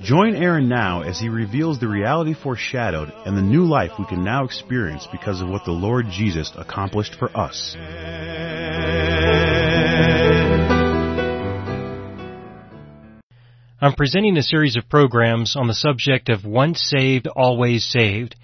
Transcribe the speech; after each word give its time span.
Join 0.00 0.36
Aaron 0.36 0.68
now 0.68 1.02
as 1.02 1.18
he 1.18 1.28
reveals 1.28 1.80
the 1.80 1.88
reality 1.88 2.32
foreshadowed 2.32 3.12
and 3.26 3.36
the 3.36 3.42
new 3.42 3.64
life 3.64 3.90
we 3.98 4.06
can 4.06 4.22
now 4.22 4.44
experience 4.44 5.08
because 5.10 5.40
of 5.40 5.48
what 5.48 5.64
the 5.64 5.72
Lord 5.72 6.06
Jesus 6.08 6.52
accomplished 6.56 7.16
for 7.16 7.36
us. 7.36 7.76
I'm 13.80 13.94
presenting 13.94 14.36
a 14.36 14.42
series 14.42 14.76
of 14.76 14.88
programs 14.88 15.56
on 15.56 15.66
the 15.66 15.74
subject 15.74 16.28
of 16.28 16.44
once 16.44 16.80
saved, 16.80 17.26
always 17.26 17.84
saved, 17.84 18.36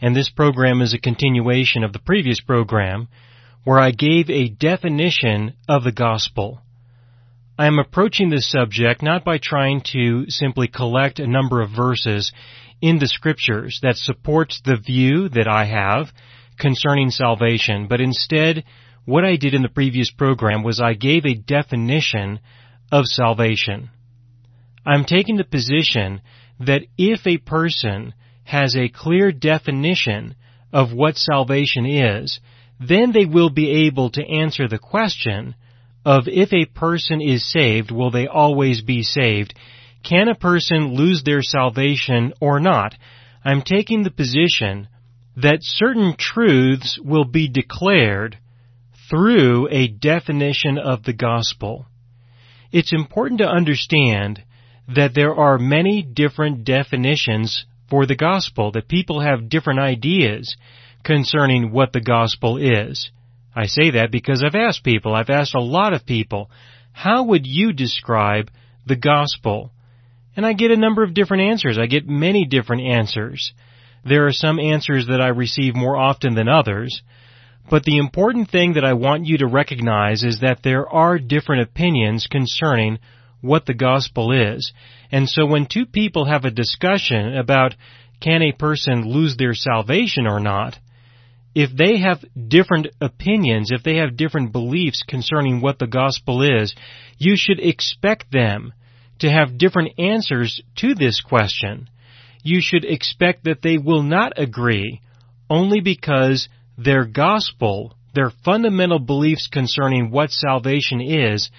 and 0.00 0.16
this 0.16 0.30
program 0.30 0.80
is 0.80 0.94
a 0.94 0.98
continuation 0.98 1.84
of 1.84 1.92
the 1.92 1.98
previous 1.98 2.40
program 2.40 3.08
where 3.64 3.78
I 3.78 3.90
gave 3.90 4.30
a 4.30 4.48
definition 4.48 5.54
of 5.68 5.84
the 5.84 5.92
gospel. 5.92 6.60
I 7.56 7.66
am 7.68 7.78
approaching 7.78 8.30
this 8.30 8.50
subject 8.50 9.00
not 9.00 9.24
by 9.24 9.38
trying 9.38 9.82
to 9.92 10.24
simply 10.28 10.66
collect 10.66 11.20
a 11.20 11.26
number 11.26 11.62
of 11.62 11.70
verses 11.70 12.32
in 12.80 12.98
the 12.98 13.06
scriptures 13.06 13.78
that 13.82 13.96
supports 13.96 14.60
the 14.64 14.76
view 14.76 15.28
that 15.28 15.46
I 15.46 15.66
have 15.66 16.12
concerning 16.58 17.10
salvation, 17.10 17.86
but 17.86 18.00
instead 18.00 18.64
what 19.04 19.24
I 19.24 19.36
did 19.36 19.54
in 19.54 19.62
the 19.62 19.68
previous 19.68 20.10
program 20.10 20.64
was 20.64 20.80
I 20.80 20.94
gave 20.94 21.24
a 21.24 21.36
definition 21.36 22.40
of 22.90 23.06
salvation. 23.06 23.90
I'm 24.84 25.04
taking 25.04 25.36
the 25.36 25.44
position 25.44 26.22
that 26.58 26.82
if 26.98 27.24
a 27.24 27.38
person 27.38 28.14
has 28.42 28.74
a 28.74 28.88
clear 28.88 29.30
definition 29.30 30.34
of 30.72 30.92
what 30.92 31.16
salvation 31.16 31.86
is, 31.86 32.40
then 32.80 33.12
they 33.12 33.26
will 33.26 33.50
be 33.50 33.86
able 33.86 34.10
to 34.10 34.28
answer 34.28 34.66
the 34.66 34.78
question 34.78 35.54
of 36.04 36.24
if 36.26 36.52
a 36.52 36.66
person 36.66 37.20
is 37.20 37.50
saved, 37.50 37.90
will 37.90 38.10
they 38.10 38.26
always 38.26 38.82
be 38.82 39.02
saved? 39.02 39.54
Can 40.02 40.28
a 40.28 40.34
person 40.34 40.94
lose 40.94 41.22
their 41.24 41.42
salvation 41.42 42.34
or 42.40 42.60
not? 42.60 42.94
I'm 43.44 43.62
taking 43.62 44.02
the 44.02 44.10
position 44.10 44.88
that 45.36 45.58
certain 45.60 46.14
truths 46.16 46.98
will 47.02 47.24
be 47.24 47.48
declared 47.48 48.38
through 49.10 49.68
a 49.70 49.88
definition 49.88 50.78
of 50.78 51.02
the 51.02 51.12
gospel. 51.12 51.86
It's 52.70 52.92
important 52.92 53.38
to 53.40 53.48
understand 53.48 54.42
that 54.94 55.14
there 55.14 55.34
are 55.34 55.58
many 55.58 56.02
different 56.02 56.64
definitions 56.64 57.64
for 57.88 58.06
the 58.06 58.16
gospel, 58.16 58.72
that 58.72 58.88
people 58.88 59.20
have 59.20 59.48
different 59.48 59.80
ideas 59.80 60.56
concerning 61.04 61.70
what 61.70 61.92
the 61.92 62.00
gospel 62.00 62.56
is. 62.56 63.10
I 63.54 63.66
say 63.66 63.90
that 63.92 64.10
because 64.10 64.42
I've 64.44 64.54
asked 64.54 64.82
people, 64.82 65.14
I've 65.14 65.30
asked 65.30 65.54
a 65.54 65.60
lot 65.60 65.92
of 65.92 66.06
people, 66.06 66.50
how 66.92 67.24
would 67.24 67.46
you 67.46 67.72
describe 67.72 68.50
the 68.86 68.96
gospel? 68.96 69.70
And 70.36 70.44
I 70.44 70.52
get 70.52 70.70
a 70.70 70.76
number 70.76 71.02
of 71.02 71.14
different 71.14 71.44
answers. 71.44 71.78
I 71.78 71.86
get 71.86 72.08
many 72.08 72.44
different 72.46 72.82
answers. 72.82 73.52
There 74.04 74.26
are 74.26 74.32
some 74.32 74.58
answers 74.58 75.06
that 75.06 75.20
I 75.20 75.28
receive 75.28 75.74
more 75.74 75.96
often 75.96 76.34
than 76.34 76.48
others. 76.48 77.02
But 77.70 77.84
the 77.84 77.98
important 77.98 78.50
thing 78.50 78.74
that 78.74 78.84
I 78.84 78.92
want 78.92 79.26
you 79.26 79.38
to 79.38 79.46
recognize 79.46 80.22
is 80.22 80.40
that 80.40 80.62
there 80.62 80.88
are 80.88 81.18
different 81.18 81.62
opinions 81.62 82.26
concerning 82.26 82.98
what 83.40 83.66
the 83.66 83.74
gospel 83.74 84.32
is. 84.32 84.72
And 85.10 85.28
so 85.28 85.46
when 85.46 85.66
two 85.66 85.86
people 85.86 86.26
have 86.26 86.44
a 86.44 86.50
discussion 86.50 87.36
about 87.36 87.74
can 88.20 88.42
a 88.42 88.52
person 88.52 89.08
lose 89.08 89.36
their 89.36 89.54
salvation 89.54 90.26
or 90.26 90.40
not, 90.40 90.78
if 91.54 91.70
they 91.76 91.98
have 91.98 92.24
different 92.48 92.88
opinions, 93.00 93.70
if 93.70 93.82
they 93.82 93.96
have 93.96 94.16
different 94.16 94.52
beliefs 94.52 95.04
concerning 95.06 95.60
what 95.60 95.78
the 95.78 95.86
gospel 95.86 96.42
is, 96.42 96.74
you 97.18 97.34
should 97.36 97.60
expect 97.60 98.32
them 98.32 98.72
to 99.20 99.30
have 99.30 99.58
different 99.58 99.98
answers 99.98 100.60
to 100.76 100.94
this 100.94 101.20
question. 101.20 101.88
You 102.42 102.60
should 102.60 102.84
expect 102.84 103.44
that 103.44 103.62
they 103.62 103.78
will 103.78 104.02
not 104.02 104.32
agree 104.36 105.00
only 105.48 105.80
because 105.80 106.48
their 106.76 107.04
gospel, 107.04 107.96
their 108.14 108.32
fundamental 108.44 108.98
beliefs 108.98 109.48
concerning 109.50 110.10
what 110.10 110.30
salvation 110.30 111.00
is, 111.00 111.50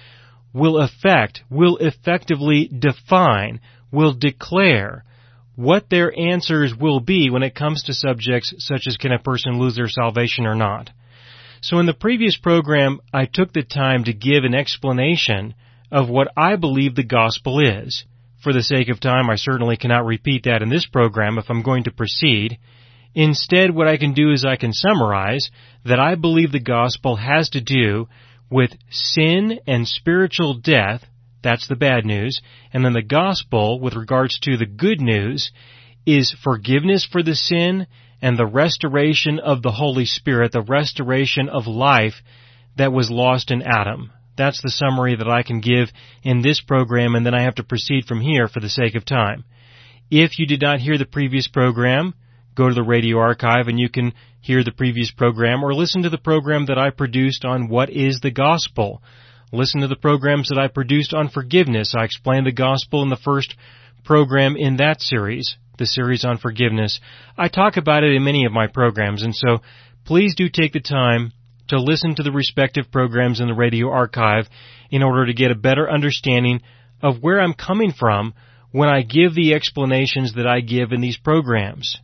will 0.52 0.78
affect, 0.78 1.42
will 1.50 1.78
effectively 1.78 2.68
define, 2.68 3.60
will 3.90 4.12
declare 4.12 5.04
what 5.56 5.88
their 5.88 6.16
answers 6.16 6.74
will 6.78 7.00
be 7.00 7.30
when 7.30 7.42
it 7.42 7.54
comes 7.54 7.82
to 7.84 7.94
subjects 7.94 8.54
such 8.58 8.82
as 8.86 8.98
can 8.98 9.12
a 9.12 9.18
person 9.18 9.58
lose 9.58 9.74
their 9.74 9.88
salvation 9.88 10.46
or 10.46 10.54
not. 10.54 10.90
So 11.62 11.78
in 11.78 11.86
the 11.86 11.94
previous 11.94 12.36
program, 12.36 13.00
I 13.12 13.24
took 13.24 13.52
the 13.52 13.62
time 13.62 14.04
to 14.04 14.12
give 14.12 14.44
an 14.44 14.54
explanation 14.54 15.54
of 15.90 16.08
what 16.08 16.28
I 16.36 16.56
believe 16.56 16.94
the 16.94 17.04
gospel 17.04 17.58
is. 17.60 18.04
For 18.42 18.52
the 18.52 18.62
sake 18.62 18.90
of 18.90 19.00
time, 19.00 19.30
I 19.30 19.36
certainly 19.36 19.76
cannot 19.76 20.04
repeat 20.04 20.44
that 20.44 20.62
in 20.62 20.68
this 20.68 20.86
program 20.86 21.38
if 21.38 21.46
I'm 21.48 21.62
going 21.62 21.84
to 21.84 21.90
proceed. 21.90 22.58
Instead, 23.14 23.74
what 23.74 23.88
I 23.88 23.96
can 23.96 24.12
do 24.12 24.30
is 24.30 24.44
I 24.44 24.56
can 24.56 24.74
summarize 24.74 25.50
that 25.86 25.98
I 25.98 26.16
believe 26.16 26.52
the 26.52 26.60
gospel 26.60 27.16
has 27.16 27.48
to 27.50 27.62
do 27.62 28.08
with 28.50 28.70
sin 28.90 29.58
and 29.66 29.88
spiritual 29.88 30.54
death 30.54 31.02
that's 31.46 31.68
the 31.68 31.76
bad 31.76 32.04
news. 32.04 32.40
And 32.72 32.84
then 32.84 32.92
the 32.92 33.02
gospel, 33.02 33.80
with 33.80 33.94
regards 33.94 34.38
to 34.40 34.56
the 34.56 34.66
good 34.66 35.00
news, 35.00 35.52
is 36.04 36.34
forgiveness 36.42 37.06
for 37.10 37.22
the 37.22 37.34
sin 37.34 37.86
and 38.20 38.38
the 38.38 38.46
restoration 38.46 39.38
of 39.38 39.62
the 39.62 39.70
Holy 39.70 40.06
Spirit, 40.06 40.52
the 40.52 40.62
restoration 40.62 41.48
of 41.48 41.66
life 41.66 42.14
that 42.76 42.92
was 42.92 43.10
lost 43.10 43.50
in 43.50 43.62
Adam. 43.62 44.10
That's 44.36 44.60
the 44.60 44.70
summary 44.70 45.16
that 45.16 45.28
I 45.28 45.42
can 45.42 45.60
give 45.60 45.88
in 46.22 46.42
this 46.42 46.60
program, 46.60 47.14
and 47.14 47.24
then 47.24 47.34
I 47.34 47.42
have 47.42 47.54
to 47.56 47.64
proceed 47.64 48.04
from 48.04 48.20
here 48.20 48.48
for 48.48 48.60
the 48.60 48.68
sake 48.68 48.94
of 48.94 49.04
time. 49.04 49.44
If 50.10 50.38
you 50.38 50.46
did 50.46 50.62
not 50.62 50.80
hear 50.80 50.98
the 50.98 51.06
previous 51.06 51.48
program, 51.48 52.14
go 52.54 52.68
to 52.68 52.74
the 52.74 52.82
radio 52.82 53.18
archive 53.18 53.68
and 53.68 53.78
you 53.78 53.88
can 53.88 54.12
hear 54.40 54.62
the 54.62 54.72
previous 54.72 55.10
program 55.10 55.64
or 55.64 55.74
listen 55.74 56.02
to 56.02 56.10
the 56.10 56.18
program 56.18 56.66
that 56.66 56.78
I 56.78 56.90
produced 56.90 57.44
on 57.44 57.68
what 57.68 57.90
is 57.90 58.20
the 58.20 58.30
gospel. 58.30 59.02
Listen 59.56 59.80
to 59.80 59.88
the 59.88 59.96
programs 59.96 60.50
that 60.50 60.58
I 60.58 60.68
produced 60.68 61.14
on 61.14 61.30
forgiveness. 61.30 61.94
I 61.96 62.04
explained 62.04 62.46
the 62.46 62.52
gospel 62.52 63.02
in 63.02 63.08
the 63.08 63.16
first 63.16 63.54
program 64.04 64.54
in 64.54 64.76
that 64.76 65.00
series, 65.00 65.56
the 65.78 65.86
series 65.86 66.26
on 66.26 66.36
forgiveness. 66.36 67.00
I 67.38 67.48
talk 67.48 67.78
about 67.78 68.04
it 68.04 68.12
in 68.12 68.22
many 68.22 68.44
of 68.44 68.52
my 68.52 68.66
programs, 68.66 69.22
and 69.22 69.34
so 69.34 69.62
please 70.04 70.34
do 70.34 70.50
take 70.50 70.74
the 70.74 70.80
time 70.80 71.32
to 71.68 71.80
listen 71.80 72.14
to 72.16 72.22
the 72.22 72.32
respective 72.32 72.92
programs 72.92 73.40
in 73.40 73.48
the 73.48 73.54
radio 73.54 73.88
archive 73.88 74.46
in 74.90 75.02
order 75.02 75.24
to 75.24 75.32
get 75.32 75.50
a 75.50 75.54
better 75.54 75.90
understanding 75.90 76.60
of 77.02 77.22
where 77.22 77.40
I'm 77.40 77.54
coming 77.54 77.92
from 77.98 78.34
when 78.72 78.90
I 78.90 79.00
give 79.00 79.34
the 79.34 79.54
explanations 79.54 80.34
that 80.34 80.46
I 80.46 80.60
give 80.60 80.92
in 80.92 81.00
these 81.00 81.16
programs. 81.16 81.96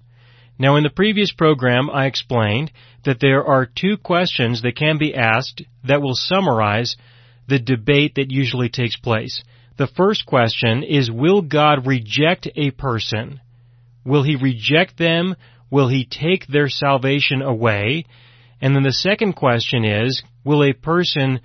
Now 0.58 0.76
in 0.76 0.84
the 0.84 0.90
previous 0.90 1.32
program 1.32 1.90
I 1.90 2.06
explained 2.06 2.72
that 3.04 3.20
there 3.20 3.44
are 3.44 3.66
two 3.66 3.98
questions 3.98 4.62
that 4.62 4.74
can 4.74 4.96
be 4.96 5.14
asked 5.14 5.62
that 5.84 6.00
will 6.00 6.14
summarize 6.14 6.96
the 7.48 7.58
debate 7.58 8.14
that 8.16 8.30
usually 8.30 8.68
takes 8.68 8.96
place. 8.96 9.42
The 9.76 9.86
first 9.86 10.26
question 10.26 10.82
is, 10.82 11.10
will 11.10 11.42
God 11.42 11.86
reject 11.86 12.48
a 12.54 12.70
person? 12.70 13.40
Will 14.04 14.22
he 14.22 14.36
reject 14.36 14.98
them? 14.98 15.36
Will 15.70 15.88
he 15.88 16.04
take 16.04 16.46
their 16.46 16.68
salvation 16.68 17.40
away? 17.42 18.04
And 18.60 18.76
then 18.76 18.82
the 18.82 18.92
second 18.92 19.32
question 19.32 19.84
is, 19.84 20.22
will 20.44 20.62
a 20.62 20.72
person 20.72 21.40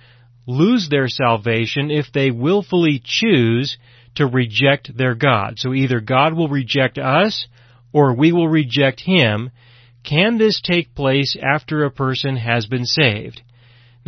lose 0.46 0.88
their 0.88 1.08
salvation 1.08 1.90
if 1.90 2.06
they 2.12 2.30
willfully 2.30 3.02
choose 3.02 3.78
to 4.16 4.26
reject 4.26 4.96
their 4.96 5.14
God? 5.14 5.54
So 5.56 5.72
either 5.72 6.00
God 6.00 6.34
will 6.34 6.48
reject 6.48 6.98
us 6.98 7.48
or 7.92 8.14
we 8.14 8.32
will 8.32 8.48
reject 8.48 9.00
him. 9.00 9.50
Can 10.04 10.38
this 10.38 10.60
take 10.60 10.94
place 10.94 11.36
after 11.42 11.84
a 11.84 11.90
person 11.90 12.36
has 12.36 12.66
been 12.66 12.84
saved? 12.84 13.42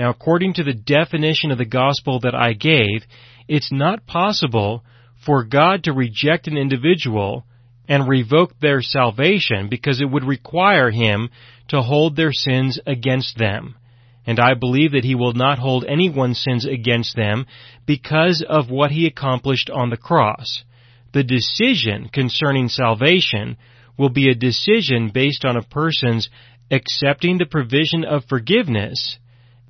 Now, 0.00 0.08
according 0.08 0.54
to 0.54 0.64
the 0.64 0.72
definition 0.72 1.50
of 1.50 1.58
the 1.58 1.66
gospel 1.66 2.20
that 2.20 2.34
I 2.34 2.54
gave, 2.54 3.04
it's 3.46 3.70
not 3.70 4.06
possible 4.06 4.82
for 5.26 5.44
God 5.44 5.84
to 5.84 5.92
reject 5.92 6.48
an 6.48 6.56
individual 6.56 7.44
and 7.86 8.08
revoke 8.08 8.58
their 8.58 8.80
salvation 8.80 9.68
because 9.68 10.00
it 10.00 10.10
would 10.10 10.24
require 10.24 10.90
Him 10.90 11.28
to 11.68 11.82
hold 11.82 12.16
their 12.16 12.32
sins 12.32 12.80
against 12.86 13.36
them. 13.36 13.74
And 14.26 14.40
I 14.40 14.54
believe 14.54 14.92
that 14.92 15.04
He 15.04 15.14
will 15.14 15.34
not 15.34 15.58
hold 15.58 15.84
anyone's 15.84 16.40
sins 16.40 16.64
against 16.64 17.14
them 17.14 17.44
because 17.84 18.42
of 18.48 18.70
what 18.70 18.92
He 18.92 19.06
accomplished 19.06 19.68
on 19.68 19.90
the 19.90 19.98
cross. 19.98 20.64
The 21.12 21.24
decision 21.24 22.08
concerning 22.08 22.70
salvation 22.70 23.58
will 23.98 24.08
be 24.08 24.30
a 24.30 24.34
decision 24.34 25.10
based 25.12 25.44
on 25.44 25.58
a 25.58 25.62
person's 25.62 26.30
accepting 26.70 27.36
the 27.36 27.44
provision 27.44 28.02
of 28.02 28.24
forgiveness, 28.30 29.18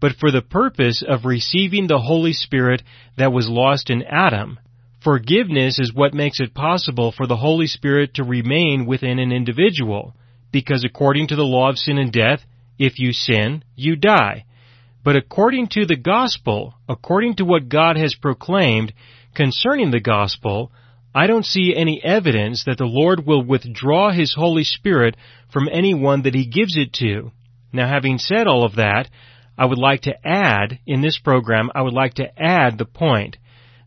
but 0.01 0.13
for 0.19 0.31
the 0.31 0.43
purpose 0.43 1.03
of 1.07 1.25
receiving 1.25 1.87
the 1.87 1.99
Holy 1.99 2.33
Spirit 2.33 2.83
that 3.17 3.33
was 3.33 3.49
lost 3.49 3.91
in 3.91 4.03
Adam. 4.03 4.59
Forgiveness 5.03 5.79
is 5.79 5.95
what 5.95 6.15
makes 6.15 6.41
it 6.41 6.55
possible 6.55 7.13
for 7.13 7.27
the 7.27 7.37
Holy 7.37 7.67
Spirit 7.67 8.15
to 8.15 8.25
remain 8.25 8.87
within 8.87 9.19
an 9.19 9.33
individual, 9.33 10.15
because 10.53 10.85
according 10.85 11.29
to 11.29 11.37
the 11.37 11.43
law 11.43 11.71
of 11.71 11.79
sin 11.79 11.99
and 11.99 12.13
death, 12.13 12.41
if 12.79 12.99
you 12.99 13.13
sin, 13.13 13.63
you 13.77 13.97
die. 13.97 14.45
But 15.03 15.17
according 15.17 15.69
to 15.69 15.87
the 15.87 15.97
gospel, 15.97 16.75
according 16.89 17.37
to 17.37 17.45
what 17.45 17.69
God 17.69 17.97
has 17.97 18.15
proclaimed 18.15 18.93
concerning 19.35 19.91
the 19.91 20.01
gospel, 20.01 20.73
I 21.15 21.27
don't 21.27 21.47
see 21.47 21.75
any 21.75 22.03
evidence 22.05 22.65
that 22.65 22.79
the 22.79 22.85
Lord 22.85 23.27
will 23.27 23.43
withdraw 23.43 24.13
His 24.13 24.35
Holy 24.35 24.65
Spirit 24.65 25.17
from 25.53 25.69
anyone 25.71 26.23
that 26.23 26.35
He 26.35 26.47
gives 26.47 26.77
it 26.77 26.93
to. 26.95 27.33
Now 27.73 27.89
having 27.89 28.19
said 28.19 28.47
all 28.47 28.65
of 28.65 28.77
that, 28.77 29.09
I 29.61 29.67
would 29.67 29.79
like 29.79 30.01
to 30.03 30.27
add, 30.27 30.79
in 30.87 31.03
this 31.03 31.19
program, 31.19 31.71
I 31.75 31.83
would 31.83 31.93
like 31.93 32.15
to 32.15 32.31
add 32.43 32.79
the 32.79 32.87
point 32.87 33.37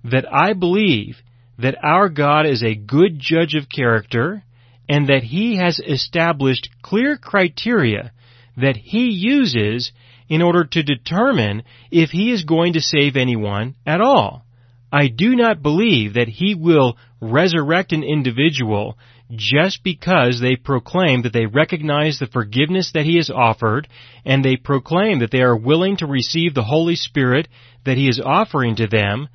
that 0.03 0.31
I 0.31 0.53
believe 0.53 1.17
that 1.57 1.83
our 1.83 2.09
God 2.09 2.45
is 2.45 2.61
a 2.61 2.75
good 2.75 3.17
judge 3.17 3.55
of 3.55 3.69
character 3.75 4.43
and 4.87 5.07
that 5.07 5.23
He 5.23 5.55
has 5.57 5.79
established 5.79 6.69
clear 6.83 7.17
criteria 7.17 8.11
that 8.55 8.77
He 8.77 9.09
uses 9.09 9.91
in 10.29 10.43
order 10.43 10.63
to 10.63 10.83
determine 10.83 11.63
if 11.89 12.11
He 12.11 12.31
is 12.31 12.43
going 12.43 12.73
to 12.73 12.79
save 12.79 13.15
anyone 13.15 13.73
at 13.83 13.99
all. 13.99 14.45
I 14.91 15.07
do 15.07 15.35
not 15.35 15.63
believe 15.63 16.13
that 16.13 16.27
He 16.27 16.53
will 16.53 16.97
resurrect 17.19 17.93
an 17.93 18.03
individual 18.03 18.95
just 19.31 19.83
because 19.83 20.39
they 20.39 20.55
proclaim 20.55 21.23
that 21.23 21.33
they 21.33 21.45
recognize 21.45 22.19
the 22.19 22.27
forgiveness 22.27 22.91
that 22.93 23.05
He 23.05 23.17
has 23.17 23.29
offered 23.29 23.87
and 24.25 24.43
they 24.43 24.57
proclaim 24.57 25.19
that 25.19 25.31
they 25.31 25.41
are 25.41 25.55
willing 25.55 25.97
to 25.97 26.07
receive 26.07 26.53
the 26.53 26.63
Holy 26.63 26.95
Spirit 26.95 27.47
that 27.85 27.97
He 27.97 28.07
is 28.07 28.21
offering 28.23 28.75
to 28.77 28.87
them. 28.87 29.29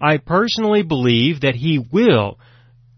I 0.00 0.18
personally 0.18 0.82
believe 0.82 1.40
that 1.40 1.56
He 1.56 1.78
will 1.78 2.38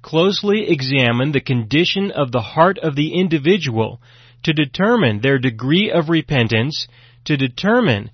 closely 0.02 0.68
examine 0.68 1.32
the 1.32 1.40
condition 1.40 2.10
of 2.10 2.32
the 2.32 2.40
heart 2.40 2.78
of 2.78 2.96
the 2.96 3.14
individual 3.14 4.00
to 4.42 4.52
determine 4.52 5.20
their 5.20 5.38
degree 5.38 5.90
of 5.90 6.08
repentance, 6.08 6.88
to 7.24 7.36
determine 7.36 8.10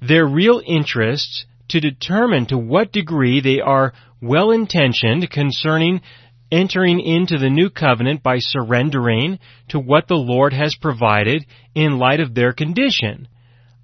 their 0.00 0.24
real 0.24 0.62
interests, 0.64 1.44
to 1.68 1.80
determine 1.80 2.46
to 2.46 2.58
what 2.58 2.92
degree 2.92 3.40
they 3.40 3.60
are 3.60 3.92
well 4.20 4.52
intentioned 4.52 5.28
concerning 5.30 6.00
entering 6.52 7.00
into 7.00 7.38
the 7.38 7.48
new 7.48 7.70
covenant 7.70 8.22
by 8.22 8.36
surrendering 8.38 9.38
to 9.68 9.80
what 9.80 10.06
the 10.06 10.14
Lord 10.14 10.52
has 10.52 10.76
provided 10.76 11.46
in 11.74 11.98
light 11.98 12.20
of 12.20 12.34
their 12.34 12.52
condition. 12.52 13.26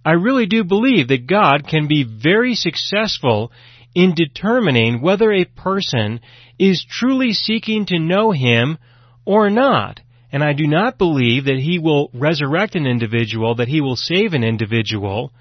I 0.05 0.13
really 0.13 0.47
do 0.47 0.65
believe 0.65 1.09
that 1.09 1.27
God 1.27 1.67
can 1.67 1.89
be 1.89 2.05
very 2.05 2.55
successful 2.55 3.51
in 3.95 4.15
determining 4.15 5.01
whether 5.01 5.33
a 5.33 5.47
person 5.47 6.21
is 6.59 6.87
truly 6.89 7.33
seeking 7.33 7.87
to 7.87 7.99
know 7.99 8.33
Him 8.33 8.79
or 9.25 9.49
not. 9.49 10.01
And 10.31 10.45
I 10.45 10.53
do 10.53 10.67
not 10.67 10.99
believe 10.99 11.47
that 11.47 11.59
He 11.59 11.79
will 11.79 12.11
resurrect 12.13 12.75
an 12.75 12.87
individual, 12.87 13.55
that 13.57 13.69
He 13.69 13.81
will 13.81 13.97
save 13.97 14.35
an 14.35 14.45
individual 14.45 15.33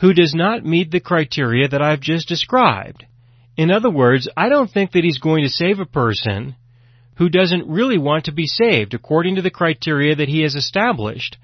who 0.00 0.14
does 0.14 0.34
not 0.34 0.64
meet 0.64 0.90
the 0.90 1.00
criteria 1.00 1.68
that 1.68 1.82
I've 1.82 2.00
just 2.00 2.28
described. 2.28 3.04
In 3.58 3.70
other 3.70 3.90
words, 3.90 4.28
I 4.36 4.48
don't 4.48 4.70
think 4.70 4.92
that 4.92 5.04
He's 5.04 5.18
going 5.18 5.44
to 5.44 5.50
save 5.50 5.78
a 5.78 5.86
person 5.86 6.56
who 7.16 7.28
doesn't 7.28 7.68
really 7.68 7.98
want 7.98 8.24
to 8.24 8.32
be 8.32 8.46
saved 8.46 8.94
according 8.94 9.36
to 9.36 9.42
the 9.42 9.50
criteria 9.50 10.14
that 10.14 10.28
He 10.28 10.42
has 10.42 10.54
established. 10.54 11.36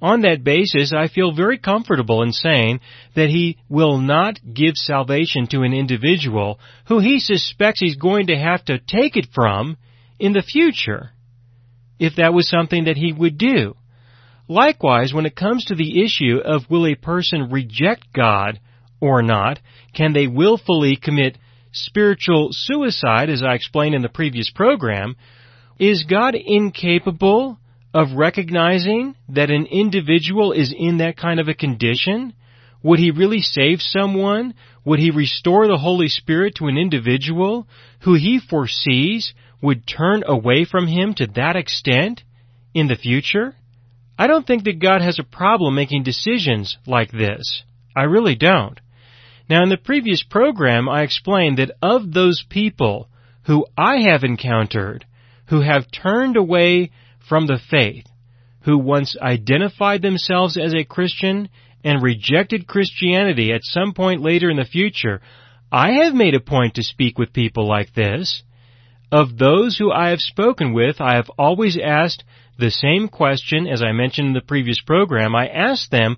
On 0.00 0.20
that 0.20 0.44
basis, 0.44 0.92
I 0.92 1.08
feel 1.08 1.32
very 1.32 1.58
comfortable 1.58 2.22
in 2.22 2.32
saying 2.32 2.80
that 3.16 3.30
he 3.30 3.58
will 3.68 3.98
not 3.98 4.38
give 4.54 4.76
salvation 4.76 5.48
to 5.48 5.62
an 5.62 5.72
individual 5.72 6.60
who 6.86 7.00
he 7.00 7.18
suspects 7.18 7.80
he's 7.80 7.96
going 7.96 8.28
to 8.28 8.36
have 8.36 8.64
to 8.66 8.78
take 8.78 9.16
it 9.16 9.26
from 9.34 9.76
in 10.20 10.34
the 10.34 10.42
future, 10.42 11.10
if 11.98 12.14
that 12.16 12.32
was 12.32 12.48
something 12.48 12.84
that 12.84 12.96
he 12.96 13.12
would 13.12 13.38
do. 13.38 13.74
Likewise, 14.46 15.12
when 15.12 15.26
it 15.26 15.34
comes 15.34 15.64
to 15.64 15.74
the 15.74 16.04
issue 16.04 16.38
of 16.44 16.70
will 16.70 16.86
a 16.86 16.94
person 16.94 17.50
reject 17.50 18.12
God 18.12 18.60
or 19.00 19.20
not, 19.22 19.58
can 19.94 20.12
they 20.12 20.28
willfully 20.28 20.96
commit 20.96 21.36
spiritual 21.72 22.48
suicide, 22.52 23.30
as 23.30 23.42
I 23.42 23.54
explained 23.54 23.94
in 23.94 24.02
the 24.02 24.08
previous 24.08 24.50
program, 24.50 25.16
is 25.78 26.04
God 26.04 26.34
incapable 26.34 27.58
of 27.94 28.12
recognizing 28.12 29.14
that 29.30 29.50
an 29.50 29.66
individual 29.66 30.52
is 30.52 30.74
in 30.76 30.98
that 30.98 31.16
kind 31.16 31.40
of 31.40 31.48
a 31.48 31.54
condition? 31.54 32.34
Would 32.82 32.98
he 32.98 33.10
really 33.10 33.40
save 33.40 33.80
someone? 33.80 34.54
Would 34.84 35.00
he 35.00 35.10
restore 35.10 35.66
the 35.66 35.78
Holy 35.78 36.08
Spirit 36.08 36.56
to 36.56 36.66
an 36.66 36.76
individual 36.76 37.66
who 38.00 38.14
he 38.14 38.38
foresees 38.38 39.32
would 39.60 39.86
turn 39.86 40.22
away 40.26 40.64
from 40.64 40.86
him 40.86 41.14
to 41.14 41.26
that 41.34 41.56
extent 41.56 42.22
in 42.74 42.88
the 42.88 42.96
future? 42.96 43.54
I 44.18 44.26
don't 44.26 44.46
think 44.46 44.64
that 44.64 44.80
God 44.80 45.00
has 45.00 45.18
a 45.18 45.24
problem 45.24 45.74
making 45.74 46.02
decisions 46.02 46.76
like 46.86 47.10
this. 47.10 47.62
I 47.96 48.02
really 48.02 48.34
don't. 48.34 48.80
Now 49.48 49.62
in 49.62 49.68
the 49.68 49.76
previous 49.76 50.22
program 50.22 50.88
I 50.88 51.02
explained 51.02 51.58
that 51.58 51.72
of 51.82 52.12
those 52.12 52.44
people 52.48 53.08
who 53.44 53.66
I 53.76 54.00
have 54.08 54.24
encountered 54.24 55.06
who 55.48 55.62
have 55.62 55.90
turned 55.90 56.36
away 56.36 56.90
from 57.28 57.46
the 57.46 57.58
faith, 57.70 58.04
who 58.62 58.78
once 58.78 59.16
identified 59.20 60.02
themselves 60.02 60.56
as 60.56 60.74
a 60.74 60.84
Christian 60.84 61.48
and 61.82 62.02
rejected 62.02 62.66
Christianity 62.66 63.52
at 63.52 63.64
some 63.64 63.92
point 63.94 64.22
later 64.22 64.50
in 64.50 64.56
the 64.56 64.64
future, 64.64 65.20
I 65.70 66.02
have 66.02 66.14
made 66.14 66.34
a 66.34 66.40
point 66.40 66.74
to 66.74 66.82
speak 66.82 67.18
with 67.18 67.32
people 67.32 67.66
like 67.66 67.94
this. 67.94 68.42
Of 69.10 69.38
those 69.38 69.78
who 69.78 69.90
I 69.90 70.10
have 70.10 70.20
spoken 70.20 70.74
with, 70.74 71.00
I 71.00 71.14
have 71.14 71.30
always 71.38 71.78
asked 71.82 72.24
the 72.58 72.70
same 72.70 73.08
question 73.08 73.66
as 73.66 73.82
I 73.82 73.92
mentioned 73.92 74.28
in 74.28 74.34
the 74.34 74.40
previous 74.40 74.80
program. 74.80 75.34
I 75.34 75.48
asked 75.48 75.90
them, 75.90 76.16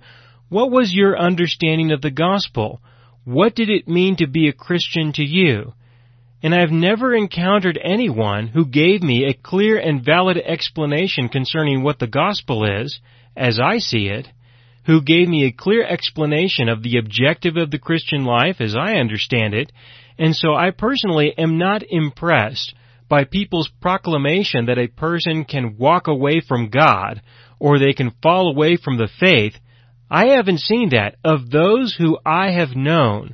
what 0.49 0.71
was 0.71 0.93
your 0.93 1.17
understanding 1.17 1.91
of 1.91 2.01
the 2.01 2.11
gospel? 2.11 2.81
What 3.25 3.55
did 3.55 3.69
it 3.69 3.87
mean 3.87 4.15
to 4.17 4.27
be 4.27 4.47
a 4.47 4.53
Christian 4.53 5.13
to 5.13 5.23
you? 5.23 5.73
and 6.43 6.55
I 6.55 6.61
have 6.61 6.71
never 6.71 7.13
encountered 7.13 7.79
anyone 7.81 8.47
who 8.47 8.65
gave 8.65 9.03
me 9.03 9.25
a 9.25 9.33
clear 9.33 9.77
and 9.77 10.03
valid 10.03 10.37
explanation 10.37 11.29
concerning 11.29 11.83
what 11.83 11.99
the 11.99 12.07
gospel 12.07 12.65
is, 12.65 12.99
as 13.37 13.59
I 13.59 13.77
see 13.77 14.07
it, 14.07 14.27
who 14.85 15.03
gave 15.03 15.27
me 15.27 15.45
a 15.45 15.51
clear 15.51 15.85
explanation 15.85 16.67
of 16.67 16.81
the 16.81 16.97
objective 16.97 17.57
of 17.57 17.69
the 17.69 17.77
Christian 17.77 18.25
life 18.25 18.59
as 18.59 18.75
I 18.75 18.95
understand 18.95 19.53
it, 19.53 19.71
and 20.17 20.35
so 20.35 20.55
I 20.55 20.71
personally 20.71 21.33
am 21.37 21.59
not 21.59 21.83
impressed 21.87 22.73
by 23.07 23.25
people's 23.25 23.69
proclamation 23.81 24.65
that 24.65 24.79
a 24.79 24.87
person 24.87 25.45
can 25.45 25.77
walk 25.77 26.07
away 26.07 26.41
from 26.41 26.69
God 26.69 27.21
or 27.59 27.77
they 27.77 27.93
can 27.93 28.11
fall 28.23 28.49
away 28.49 28.77
from 28.77 28.97
the 28.97 29.09
faith. 29.19 29.53
I 30.11 30.27
haven't 30.35 30.59
seen 30.59 30.89
that 30.89 31.15
of 31.23 31.49
those 31.49 31.95
who 31.97 32.19
I 32.25 32.51
have 32.51 32.75
known 32.75 33.33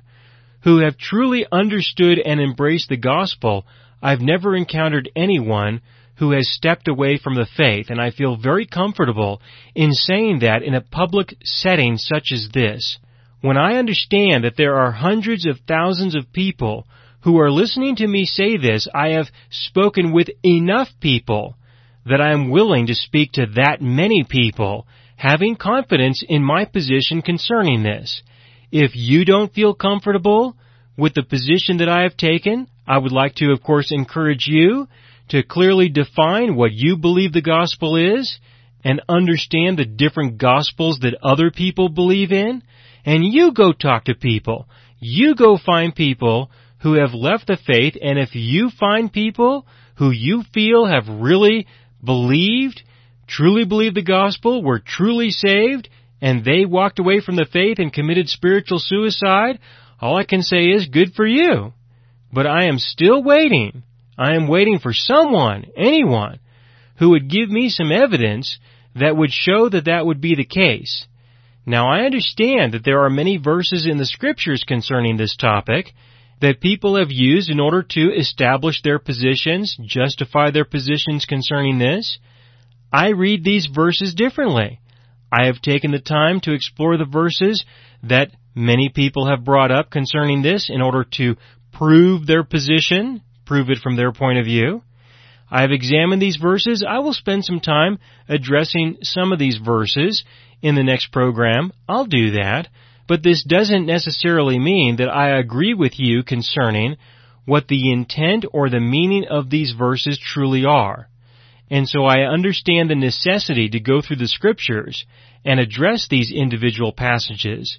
who 0.62 0.80
have 0.80 0.98
truly 0.98 1.46
understood 1.52 2.20
and 2.20 2.40
embraced 2.40 2.90
the 2.90 2.98
gospel, 2.98 3.66
I've 4.02 4.22
never 4.22 4.56
encountered 4.56 5.10
anyone 5.16 5.82
who 6.18 6.32
has 6.32 6.52
stepped 6.52 6.88
away 6.88 7.18
from 7.18 7.36
the 7.36 7.48
faith, 7.58 7.90
and 7.90 8.02
I 8.02 8.12
feel 8.12 8.36
very 8.36 8.66
comfortable 8.66 9.42
in 9.74 9.94
saying 9.94 10.40
that 10.40 10.64
in 10.64 10.76
a 10.76 10.82
public 10.82 11.36
setting 11.44 11.98
such 11.98 12.32
as 12.32 12.50
this. 12.54 13.00
When 13.42 13.58
I 13.58 13.78
understand 13.78 14.44
that 14.44 14.58
there 14.58 14.76
are 14.76 14.92
hundreds 14.92 15.46
of 15.46 15.60
thousands 15.68 16.16
of 16.16 16.34
people 16.34 16.86
who 17.22 17.40
are 17.40 17.52
listening 17.52 17.96
to 17.98 18.08
me 18.08 18.26
say 18.26 18.58
this, 18.58 18.88
I 18.94 19.10
have 19.10 19.28
spoken 19.50 20.12
with 20.12 20.28
enough 20.44 20.90
people 21.00 21.56
that 22.06 22.22
I 22.22 22.34
am 22.34 22.50
willing 22.50 22.88
to 22.88 22.96
speak 22.96 23.34
to 23.34 23.46
that 23.56 23.82
many 23.82 24.24
people, 24.24 24.86
having 25.18 25.56
confidence 25.56 26.24
in 26.28 26.44
my 26.44 26.64
position 26.64 27.22
concerning 27.22 27.84
this. 27.84 28.22
If 28.72 28.92
you 28.96 29.26
don't 29.26 29.54
feel 29.54 29.74
comfortable 29.74 30.56
with 30.98 31.14
the 31.16 31.24
position 31.24 31.78
that 31.78 31.90
I 31.90 32.04
have 32.04 32.16
taken, 32.16 32.68
I 32.88 32.98
would 32.98 33.12
like 33.12 33.36
to, 33.36 33.52
of 33.52 33.62
course, 33.62 33.92
encourage 33.92 34.48
you 34.48 34.88
to 35.30 35.44
clearly 35.44 35.90
define 35.90 36.56
what 36.56 36.72
you 36.72 36.98
believe 36.98 37.34
the 37.34 37.42
gospel 37.42 37.98
is 37.98 38.40
and 38.84 39.02
understand 39.10 39.78
the 39.78 39.86
different 39.86 40.38
gospels 40.38 41.00
that 41.02 41.18
other 41.22 41.52
people 41.52 41.90
believe 41.90 42.32
in. 42.32 42.62
And 43.06 43.26
you 43.26 43.54
go 43.54 43.74
talk 43.74 44.06
to 44.06 44.16
people. 44.16 44.68
You 45.00 45.36
go 45.36 45.58
find 45.58 45.94
people 45.94 46.52
who 46.80 46.94
have 46.94 47.14
left 47.14 47.48
the 47.48 47.58
faith 47.58 47.96
and 48.02 48.20
if 48.20 48.30
you 48.34 48.70
find 48.80 49.12
people 49.12 49.66
who 49.96 50.12
you 50.12 50.44
feel 50.54 50.86
have 50.86 51.08
really 51.08 51.68
believed, 52.04 52.84
truly 53.28 53.66
believed 53.66 53.96
the 53.96 54.02
gospel, 54.02 54.64
were 54.64 54.80
truly 54.80 55.30
saved, 55.30 55.90
and 56.22 56.44
they 56.44 56.66
walked 56.66 57.00
away 57.00 57.20
from 57.22 57.36
the 57.36 57.46
faith 57.52 57.80
and 57.80 57.94
committed 57.94 58.30
spiritual 58.30 58.80
suicide, 58.80 59.60
all 60.00 60.18
I 60.18 60.24
can 60.24 60.42
say 60.42 60.66
is 60.70 60.88
good 60.88 61.14
for 61.14 61.26
you. 61.26 61.74
But 62.32 62.48
I 62.48 62.66
am 62.66 62.80
still 62.80 63.24
waiting. 63.24 63.84
I 64.18 64.36
am 64.36 64.48
waiting 64.48 64.80
for 64.80 64.94
someone, 64.94 65.66
anyone, 65.76 66.40
who 66.98 67.12
would 67.12 67.30
give 67.30 67.50
me 67.50 67.70
some 67.70 67.92
evidence 67.92 68.58
that 68.96 69.16
would 69.16 69.32
show 69.32 69.70
that 69.70 69.86
that 69.86 70.06
would 70.06 70.22
be 70.22 70.36
the 70.36 70.46
case. 70.46 71.06
Now 71.66 71.90
I 71.90 72.06
understand 72.06 72.74
that 72.74 72.84
there 72.84 73.04
are 73.04 73.10
many 73.10 73.38
verses 73.38 73.86
in 73.86 73.98
the 73.98 74.06
scriptures 74.06 74.64
concerning 74.66 75.18
this 75.18 75.36
topic 75.36 75.94
that 76.40 76.62
people 76.62 76.98
have 76.98 77.12
used 77.12 77.50
in 77.50 77.60
order 77.60 77.84
to 77.84 78.14
establish 78.16 78.82
their 78.82 79.00
positions, 79.00 79.78
justify 79.86 80.52
their 80.52 80.66
positions 80.66 81.26
concerning 81.26 81.78
this. 81.78 82.20
I 82.92 83.10
read 83.10 83.44
these 83.44 83.68
verses 83.68 84.14
differently. 84.16 84.80
I 85.32 85.46
have 85.48 85.62
taken 85.62 85.92
the 85.92 86.00
time 86.00 86.40
to 86.42 86.54
explore 86.54 86.98
the 86.98 87.06
verses 87.06 87.66
that 88.04 88.32
many 88.56 88.90
people 88.90 89.28
have 89.28 89.44
brought 89.44 89.72
up 89.72 89.92
concerning 89.92 90.42
this 90.42 90.70
in 90.70 90.82
order 90.82 91.06
to 91.18 91.36
prove 91.74 92.26
their 92.26 92.44
position, 92.44 93.22
prove 93.46 93.70
it 93.70 93.80
from 93.80 93.96
their 93.96 94.12
point 94.12 94.40
of 94.40 94.46
view. 94.46 94.84
I 95.50 95.62
have 95.62 95.72
examined 95.72 96.22
these 96.22 96.38
verses. 96.38 96.84
I 96.88 97.00
will 97.00 97.14
spend 97.14 97.46
some 97.46 97.60
time 97.60 98.00
addressing 98.28 98.98
some 99.02 99.32
of 99.32 99.40
these 99.40 99.58
verses 99.58 100.24
in 100.62 100.76
the 100.76 100.84
next 100.84 101.12
program. 101.12 101.72
I'll 101.88 102.06
do 102.06 102.32
that. 102.32 102.68
But 103.08 103.24
this 103.24 103.44
doesn't 103.44 103.86
necessarily 103.86 104.60
mean 104.60 104.98
that 104.98 105.10
I 105.10 105.38
agree 105.38 105.74
with 105.74 105.98
you 105.98 106.24
concerning 106.24 106.98
what 107.46 107.70
the 107.70 107.92
intent 107.92 108.46
or 108.52 108.70
the 108.70 108.82
meaning 108.82 109.26
of 109.30 109.50
these 109.50 109.72
verses 109.72 110.20
truly 110.20 110.66
are. 110.66 111.08
And 111.70 111.88
so 111.88 112.06
I 112.06 112.22
understand 112.22 112.90
the 112.90 112.96
necessity 112.96 113.70
to 113.70 113.80
go 113.80 114.02
through 114.02 114.18
the 114.18 114.28
scriptures 114.28 115.06
and 115.44 115.60
address 115.60 116.08
these 116.08 116.32
individual 116.32 116.94
passages. 116.94 117.78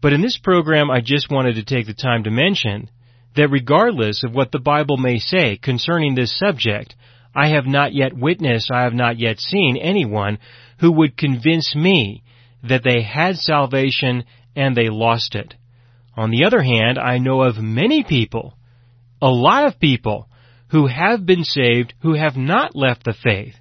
But 0.00 0.12
in 0.12 0.22
this 0.22 0.38
program, 0.38 0.90
I 0.90 1.00
just 1.00 1.30
wanted 1.30 1.56
to 1.56 1.64
take 1.64 1.86
the 1.86 1.94
time 1.94 2.24
to 2.24 2.30
mention 2.30 2.90
that 3.36 3.48
regardless 3.48 4.24
of 4.24 4.34
what 4.34 4.50
the 4.52 4.58
Bible 4.58 4.96
may 4.96 5.18
say 5.18 5.56
concerning 5.56 6.14
this 6.14 6.36
subject, 6.36 6.94
I 7.34 7.48
have 7.48 7.66
not 7.66 7.94
yet 7.94 8.16
witnessed, 8.16 8.70
I 8.72 8.82
have 8.82 8.94
not 8.94 9.18
yet 9.18 9.38
seen 9.38 9.76
anyone 9.76 10.38
who 10.80 10.90
would 10.92 11.16
convince 11.16 11.74
me 11.76 12.22
that 12.62 12.82
they 12.82 13.02
had 13.02 13.36
salvation 13.36 14.24
and 14.56 14.74
they 14.74 14.88
lost 14.88 15.34
it. 15.34 15.54
On 16.16 16.30
the 16.30 16.44
other 16.44 16.62
hand, 16.62 16.98
I 16.98 17.18
know 17.18 17.42
of 17.42 17.58
many 17.58 18.02
people, 18.02 18.54
a 19.22 19.28
lot 19.28 19.66
of 19.66 19.78
people, 19.78 20.28
who 20.70 20.86
have 20.86 21.26
been 21.26 21.44
saved 21.44 21.94
who 22.02 22.14
have 22.14 22.36
not 22.36 22.76
left 22.76 23.04
the 23.04 23.14
faith, 23.24 23.54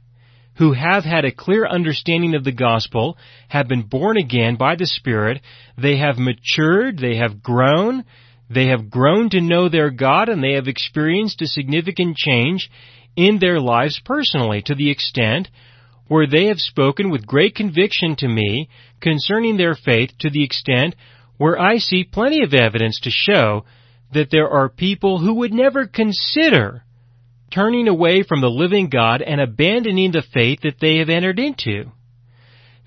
who 0.57 0.73
have 0.73 1.03
had 1.03 1.25
a 1.25 1.31
clear 1.31 1.65
understanding 1.65 2.35
of 2.35 2.43
the 2.43 2.51
gospel, 2.51 3.17
have 3.47 3.67
been 3.67 3.81
born 3.81 4.17
again 4.17 4.55
by 4.55 4.75
the 4.75 4.85
Spirit, 4.85 5.41
they 5.77 5.97
have 5.97 6.17
matured, 6.17 6.99
they 6.99 7.15
have 7.15 7.41
grown, 7.41 8.03
they 8.49 8.67
have 8.67 8.89
grown 8.89 9.29
to 9.29 9.41
know 9.41 9.69
their 9.69 9.89
God 9.89 10.29
and 10.29 10.43
they 10.43 10.53
have 10.53 10.67
experienced 10.67 11.41
a 11.41 11.47
significant 11.47 12.17
change 12.17 12.69
in 13.15 13.39
their 13.39 13.59
lives 13.59 13.99
personally 14.03 14.61
to 14.63 14.75
the 14.75 14.91
extent 14.91 15.49
where 16.07 16.27
they 16.27 16.45
have 16.45 16.59
spoken 16.59 17.09
with 17.09 17.27
great 17.27 17.55
conviction 17.55 18.15
to 18.17 18.27
me 18.27 18.69
concerning 18.99 19.57
their 19.57 19.75
faith 19.75 20.11
to 20.19 20.29
the 20.29 20.43
extent 20.43 20.95
where 21.37 21.59
I 21.59 21.77
see 21.77 22.03
plenty 22.03 22.43
of 22.43 22.53
evidence 22.53 22.99
to 23.01 23.09
show 23.11 23.65
that 24.13 24.29
there 24.31 24.49
are 24.49 24.69
people 24.69 25.19
who 25.19 25.35
would 25.35 25.53
never 25.53 25.85
consider 25.85 26.83
turning 27.51 27.87
away 27.87 28.23
from 28.23 28.41
the 28.41 28.49
living 28.49 28.89
God 28.89 29.21
and 29.21 29.41
abandoning 29.41 30.11
the 30.11 30.23
faith 30.33 30.59
that 30.63 30.79
they 30.79 30.97
have 30.97 31.09
entered 31.09 31.39
into. 31.39 31.91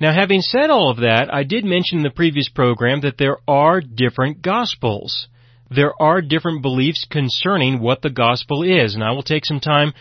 Now 0.00 0.12
having 0.12 0.40
said 0.40 0.70
all 0.70 0.90
of 0.90 0.98
that, 0.98 1.32
I 1.32 1.44
did 1.44 1.64
mention 1.64 1.98
in 1.98 2.04
the 2.04 2.10
previous 2.10 2.48
program 2.48 3.02
that 3.02 3.18
there 3.18 3.38
are 3.46 3.80
different 3.80 4.42
gospels 4.42 5.28
there 5.74 5.94
are 6.00 6.20
different 6.20 6.62
beliefs 6.62 7.06
concerning 7.10 7.80
what 7.80 8.02
the 8.02 8.10
gospel 8.10 8.62
is. 8.62 8.94
And 8.94 9.02
I 9.02 9.12
will 9.12 9.22
take 9.22 9.44
some 9.44 9.60
time 9.60 9.92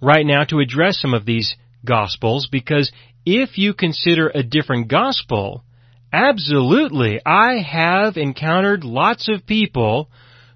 right 0.00 0.26
now 0.26 0.44
to 0.44 0.60
address 0.60 1.00
some 1.00 1.14
of 1.14 1.24
these 1.24 1.56
gospels 1.84 2.48
because 2.50 2.90
if 3.24 3.56
you 3.56 3.74
consider 3.74 4.28
a 4.28 4.42
different 4.42 4.88
gospel, 4.88 5.64
absolutely, 6.12 7.20
I 7.24 7.58
have 7.58 8.16
encountered 8.16 8.84
lots 8.84 9.28
of 9.28 9.46
people 9.46 10.10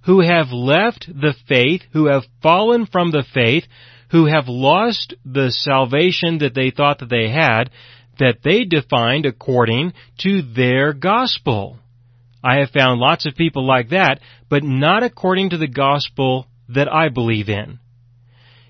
who 0.06 0.20
have 0.20 0.52
left 0.52 1.06
the 1.08 1.34
faith, 1.48 1.82
who 1.92 2.06
have 2.06 2.22
fallen 2.42 2.86
from 2.86 3.10
the 3.10 3.24
faith, 3.34 3.64
who 4.12 4.26
have 4.26 4.44
lost 4.46 5.14
the 5.24 5.50
salvation 5.50 6.38
that 6.38 6.54
they 6.54 6.70
thought 6.70 7.00
that 7.00 7.10
they 7.10 7.28
had, 7.28 7.70
that 8.18 8.38
they 8.42 8.64
defined 8.64 9.26
according 9.26 9.92
to 10.18 10.42
their 10.42 10.92
gospel. 10.92 11.78
I 12.42 12.60
have 12.60 12.70
found 12.70 13.00
lots 13.00 13.26
of 13.26 13.34
people 13.34 13.66
like 13.66 13.90
that, 13.90 14.20
but 14.48 14.62
not 14.62 15.02
according 15.02 15.50
to 15.50 15.58
the 15.58 15.66
gospel 15.66 16.46
that 16.68 16.90
I 16.90 17.08
believe 17.08 17.48
in. 17.48 17.80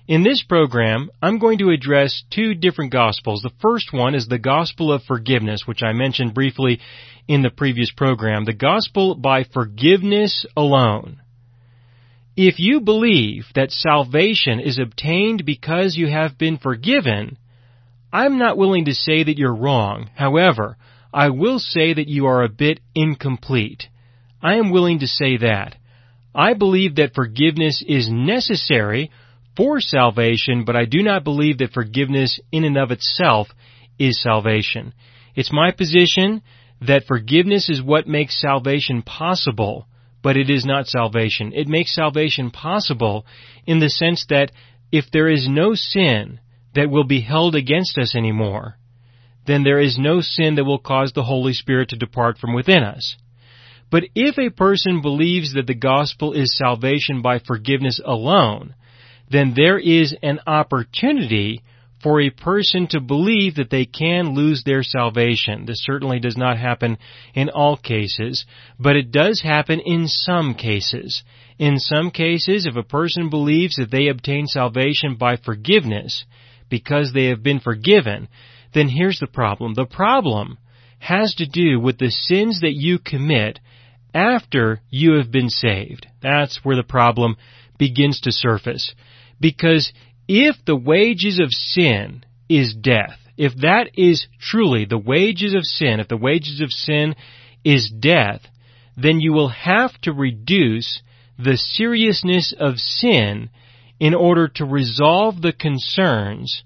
In 0.07 0.23
this 0.23 0.41
program, 0.41 1.11
I'm 1.21 1.37
going 1.37 1.59
to 1.59 1.69
address 1.69 2.23
two 2.31 2.55
different 2.55 2.91
gospels. 2.91 3.41
The 3.41 3.51
first 3.61 3.93
one 3.93 4.15
is 4.15 4.27
the 4.27 4.39
gospel 4.39 4.91
of 4.91 5.03
forgiveness, 5.03 5.67
which 5.67 5.83
I 5.83 5.93
mentioned 5.93 6.33
briefly 6.33 6.79
in 7.27 7.41
the 7.41 7.51
previous 7.51 7.91
program. 7.91 8.45
The 8.45 8.53
gospel 8.53 9.15
by 9.15 9.43
forgiveness 9.43 10.45
alone. 10.55 11.21
If 12.37 12.59
you 12.59 12.81
believe 12.81 13.47
that 13.55 13.71
salvation 13.71 14.59
is 14.59 14.77
obtained 14.77 15.43
because 15.43 15.97
you 15.97 16.07
have 16.07 16.37
been 16.37 16.59
forgiven, 16.59 17.39
I'm 18.13 18.37
not 18.37 18.59
willing 18.59 18.85
to 18.85 18.93
say 18.93 19.23
that 19.23 19.39
you're 19.39 19.55
wrong. 19.55 20.11
However, 20.15 20.77
I 21.11 21.29
will 21.29 21.57
say 21.57 21.95
that 21.95 22.07
you 22.07 22.27
are 22.27 22.43
a 22.43 22.49
bit 22.49 22.79
incomplete. 22.93 23.87
I 24.39 24.57
am 24.57 24.69
willing 24.69 24.99
to 24.99 25.07
say 25.07 25.37
that. 25.37 25.77
I 26.35 26.53
believe 26.53 26.97
that 26.97 27.15
forgiveness 27.15 27.83
is 27.87 28.07
necessary 28.07 29.09
for 29.55 29.81
salvation, 29.81 30.63
but 30.63 30.75
I 30.75 30.85
do 30.85 31.01
not 31.01 31.23
believe 31.23 31.57
that 31.57 31.73
forgiveness 31.73 32.39
in 32.51 32.65
and 32.65 32.77
of 32.77 32.91
itself 32.91 33.47
is 33.97 34.21
salvation. 34.21 34.93
It's 35.35 35.51
my 35.51 35.71
position 35.71 36.43
that 36.81 37.05
forgiveness 37.07 37.67
is 37.67 37.81
what 37.81 38.07
makes 38.07 38.39
salvation 38.39 39.01
possible, 39.01 39.87
but 40.27 40.35
it 40.35 40.49
is 40.49 40.65
not 40.65 40.87
salvation. 40.87 41.53
It 41.55 41.69
makes 41.69 41.95
salvation 41.95 42.51
possible 42.51 43.25
in 43.65 43.79
the 43.79 43.89
sense 43.89 44.25
that 44.27 44.51
if 44.91 45.05
there 45.13 45.29
is 45.29 45.47
no 45.47 45.73
sin 45.73 46.41
that 46.75 46.89
will 46.89 47.05
be 47.05 47.21
held 47.21 47.55
against 47.55 47.97
us 47.97 48.13
anymore, 48.13 48.75
then 49.45 49.63
there 49.63 49.79
is 49.79 49.97
no 49.97 50.19
sin 50.19 50.55
that 50.55 50.65
will 50.65 50.79
cause 50.79 51.13
the 51.13 51.23
Holy 51.23 51.53
Spirit 51.53 51.87
to 51.91 51.95
depart 51.95 52.39
from 52.39 52.53
within 52.53 52.83
us. 52.83 53.15
But 53.89 54.03
if 54.15 54.37
a 54.37 54.53
person 54.53 55.01
believes 55.01 55.53
that 55.53 55.65
the 55.65 55.73
gospel 55.73 56.33
is 56.33 56.57
salvation 56.57 57.21
by 57.21 57.39
forgiveness 57.39 58.01
alone, 58.03 58.75
then 59.31 59.53
there 59.55 59.79
is 59.79 60.13
an 60.21 60.41
opportunity 60.45 61.63
for 62.07 62.21
a 62.21 62.29
person 62.29 62.87
to 62.87 63.01
believe 63.01 63.55
that 63.55 63.69
they 63.69 63.85
can 63.85 64.33
lose 64.33 64.63
their 64.63 64.81
salvation. 64.81 65.65
This 65.65 65.83
certainly 65.83 66.21
does 66.21 66.37
not 66.37 66.57
happen 66.57 66.97
in 67.33 67.49
all 67.49 67.75
cases, 67.75 68.45
but 68.79 68.95
it 68.95 69.11
does 69.11 69.41
happen 69.41 69.81
in 69.81 70.07
some 70.07 70.53
cases. 70.53 71.21
In 71.59 71.79
some 71.79 72.11
cases, 72.11 72.65
if 72.65 72.77
a 72.77 72.83
person 72.83 73.29
believes 73.29 73.75
that 73.75 73.91
they 73.91 74.07
obtain 74.07 74.47
salvation 74.47 75.17
by 75.17 75.35
forgiveness 75.35 76.23
because 76.69 77.11
they 77.11 77.25
have 77.25 77.43
been 77.43 77.59
forgiven, 77.59 78.29
then 78.73 78.87
here's 78.87 79.19
the 79.19 79.27
problem. 79.27 79.73
The 79.73 79.85
problem 79.85 80.59
has 80.99 81.35
to 81.35 81.45
do 81.45 81.77
with 81.77 81.97
the 81.97 82.09
sins 82.09 82.61
that 82.61 82.73
you 82.73 82.99
commit 82.99 83.59
after 84.13 84.79
you 84.89 85.17
have 85.17 85.29
been 85.29 85.49
saved. 85.49 86.07
That's 86.21 86.61
where 86.63 86.77
the 86.77 86.83
problem 86.83 87.35
begins 87.77 88.21
to 88.21 88.31
surface. 88.31 88.95
Because 89.41 89.91
if 90.27 90.55
the 90.65 90.75
wages 90.75 91.39
of 91.39 91.51
sin 91.51 92.23
is 92.49 92.73
death, 92.73 93.19
if 93.37 93.55
that 93.57 93.91
is 93.93 94.27
truly 94.39 94.85
the 94.85 94.97
wages 94.97 95.53
of 95.53 95.63
sin, 95.63 95.99
if 95.99 96.07
the 96.07 96.17
wages 96.17 96.61
of 96.61 96.71
sin 96.71 97.15
is 97.63 97.89
death, 97.89 98.41
then 98.95 99.19
you 99.19 99.31
will 99.31 99.49
have 99.49 99.99
to 100.01 100.11
reduce 100.11 101.01
the 101.37 101.57
seriousness 101.57 102.53
of 102.57 102.79
sin 102.79 103.49
in 103.99 104.13
order 104.13 104.47
to 104.47 104.65
resolve 104.65 105.41
the 105.41 105.53
concerns 105.53 106.63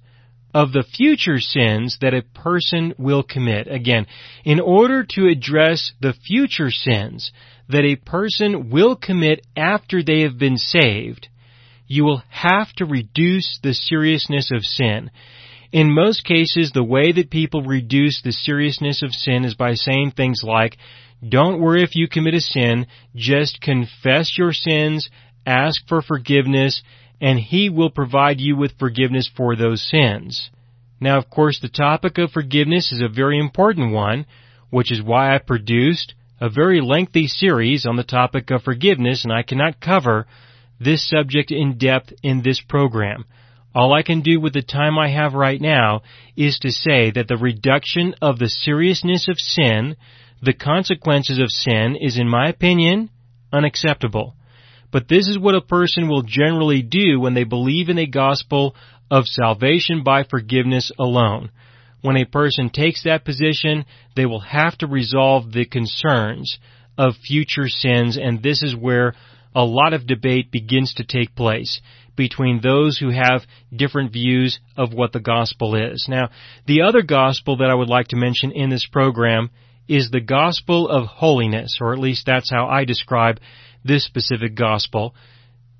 of 0.54 0.72
the 0.72 0.84
future 0.84 1.40
sins 1.40 1.98
that 2.02 2.14
a 2.14 2.22
person 2.22 2.94
will 2.98 3.24
commit. 3.24 3.68
Again, 3.70 4.06
in 4.44 4.60
order 4.60 5.06
to 5.12 5.28
address 5.28 5.94
the 6.02 6.14
future 6.14 6.72
sins 6.72 7.32
that 7.70 7.86
a 7.86 7.96
person 7.96 8.70
will 8.70 8.96
commit 8.96 9.46
after 9.56 10.04
they 10.04 10.22
have 10.22 10.38
been 10.38 10.58
saved, 10.58 11.30
you 11.92 12.06
will 12.06 12.24
have 12.30 12.72
to 12.78 12.86
reduce 12.86 13.60
the 13.62 13.74
seriousness 13.74 14.50
of 14.50 14.64
sin. 14.64 15.12
In 15.74 15.94
most 15.94 16.24
cases, 16.24 16.72
the 16.72 16.86
way 16.86 17.12
that 17.12 17.30
people 17.30 17.64
reduce 17.64 18.22
the 18.22 18.32
seriousness 18.32 19.04
of 19.04 19.12
sin 19.12 19.44
is 19.44 19.56
by 19.56 19.74
saying 19.74 20.12
things 20.12 20.42
like, 20.42 20.78
don't 21.28 21.60
worry 21.60 21.84
if 21.84 21.94
you 21.94 22.08
commit 22.08 22.34
a 22.34 22.40
sin, 22.40 22.88
just 23.14 23.60
confess 23.60 24.38
your 24.38 24.54
sins, 24.54 25.10
ask 25.46 25.86
for 25.90 26.02
forgiveness, 26.02 26.82
and 27.20 27.38
He 27.38 27.70
will 27.70 27.90
provide 27.90 28.40
you 28.40 28.56
with 28.56 28.80
forgiveness 28.80 29.30
for 29.36 29.58
those 29.58 29.86
sins. 29.86 30.50
Now, 31.02 31.18
of 31.18 31.30
course, 31.30 31.60
the 31.60 31.68
topic 31.68 32.18
of 32.18 32.32
forgiveness 32.32 32.94
is 32.94 33.02
a 33.02 33.14
very 33.14 33.38
important 33.38 33.92
one, 33.92 34.26
which 34.70 34.94
is 34.94 35.04
why 35.04 35.36
I 35.36 35.40
produced 35.40 36.14
a 36.40 36.50
very 36.50 36.80
lengthy 36.80 37.28
series 37.28 37.86
on 37.86 37.98
the 37.98 38.04
topic 38.06 38.50
of 38.50 38.64
forgiveness, 38.64 39.26
and 39.26 39.34
I 39.34 39.44
cannot 39.44 39.82
cover 39.82 40.26
this 40.84 41.08
subject 41.08 41.52
in 41.52 41.78
depth 41.78 42.12
in 42.24 42.42
this 42.42 42.62
program. 42.68 43.26
All 43.74 43.94
I 43.94 44.02
can 44.02 44.22
do 44.22 44.40
with 44.40 44.54
the 44.54 44.62
time 44.62 44.98
I 44.98 45.10
have 45.10 45.34
right 45.34 45.62
now 45.62 46.02
is 46.36 46.60
to 46.60 46.72
say 46.72 47.12
that 47.12 47.28
the 47.28 47.38
reduction 47.38 48.16
of 48.22 48.40
the 48.40 48.50
seriousness 48.50 49.28
of 49.30 49.38
sin, 49.38 49.96
the 50.42 50.54
consequences 50.54 51.40
of 51.40 51.50
sin, 51.50 51.96
is 52.00 52.20
in 52.20 52.28
my 52.28 52.50
opinion 52.50 53.10
unacceptable. 53.54 54.36
But 54.92 55.08
this 55.08 55.28
is 55.28 55.40
what 55.40 55.56
a 55.56 55.62
person 55.62 56.10
will 56.10 56.24
generally 56.24 56.82
do 56.82 57.20
when 57.20 57.34
they 57.34 57.46
believe 57.46 57.88
in 57.88 57.98
a 57.98 58.08
gospel 58.08 58.76
of 59.10 59.26
salvation 59.26 60.04
by 60.04 60.24
forgiveness 60.24 60.92
alone. 61.00 61.52
When 62.02 62.18
a 62.18 62.26
person 62.26 62.70
takes 62.70 63.04
that 63.04 63.24
position, 63.24 63.86
they 64.16 64.26
will 64.26 64.42
have 64.42 64.78
to 64.80 64.88
resolve 64.88 65.52
the 65.52 65.66
concerns 65.66 66.58
of 66.98 67.14
future 67.16 67.70
sins, 67.70 68.18
and 68.18 68.44
this 68.44 68.64
is 68.64 68.76
where 68.76 69.14
a 69.54 69.64
lot 69.64 69.94
of 69.94 70.08
debate 70.08 70.52
begins 70.52 70.94
to 70.96 71.04
take 71.04 71.36
place 71.36 71.82
between 72.16 72.62
those 72.62 72.98
who 72.98 73.10
have 73.10 73.42
different 73.76 74.14
views 74.14 74.60
of 74.78 74.94
what 74.94 75.12
the 75.12 75.20
gospel 75.20 75.76
is. 75.76 76.06
Now, 76.10 76.30
the 76.68 76.82
other 76.82 77.02
gospel 77.02 77.58
that 77.58 77.70
I 77.70 77.74
would 77.74 77.90
like 77.90 78.10
to 78.10 78.16
mention 78.16 78.52
in 78.52 78.70
this 78.70 78.86
program 78.86 79.50
is 79.88 80.10
the 80.10 80.22
gospel 80.22 80.88
of 80.88 81.08
holiness, 81.08 81.80
or 81.82 81.94
at 81.94 82.00
least 82.00 82.26
that's 82.26 82.52
how 82.52 82.68
I 82.68 82.86
describe 82.86 83.40
this 83.84 84.06
specific 84.06 84.56
gospel. 84.56 85.16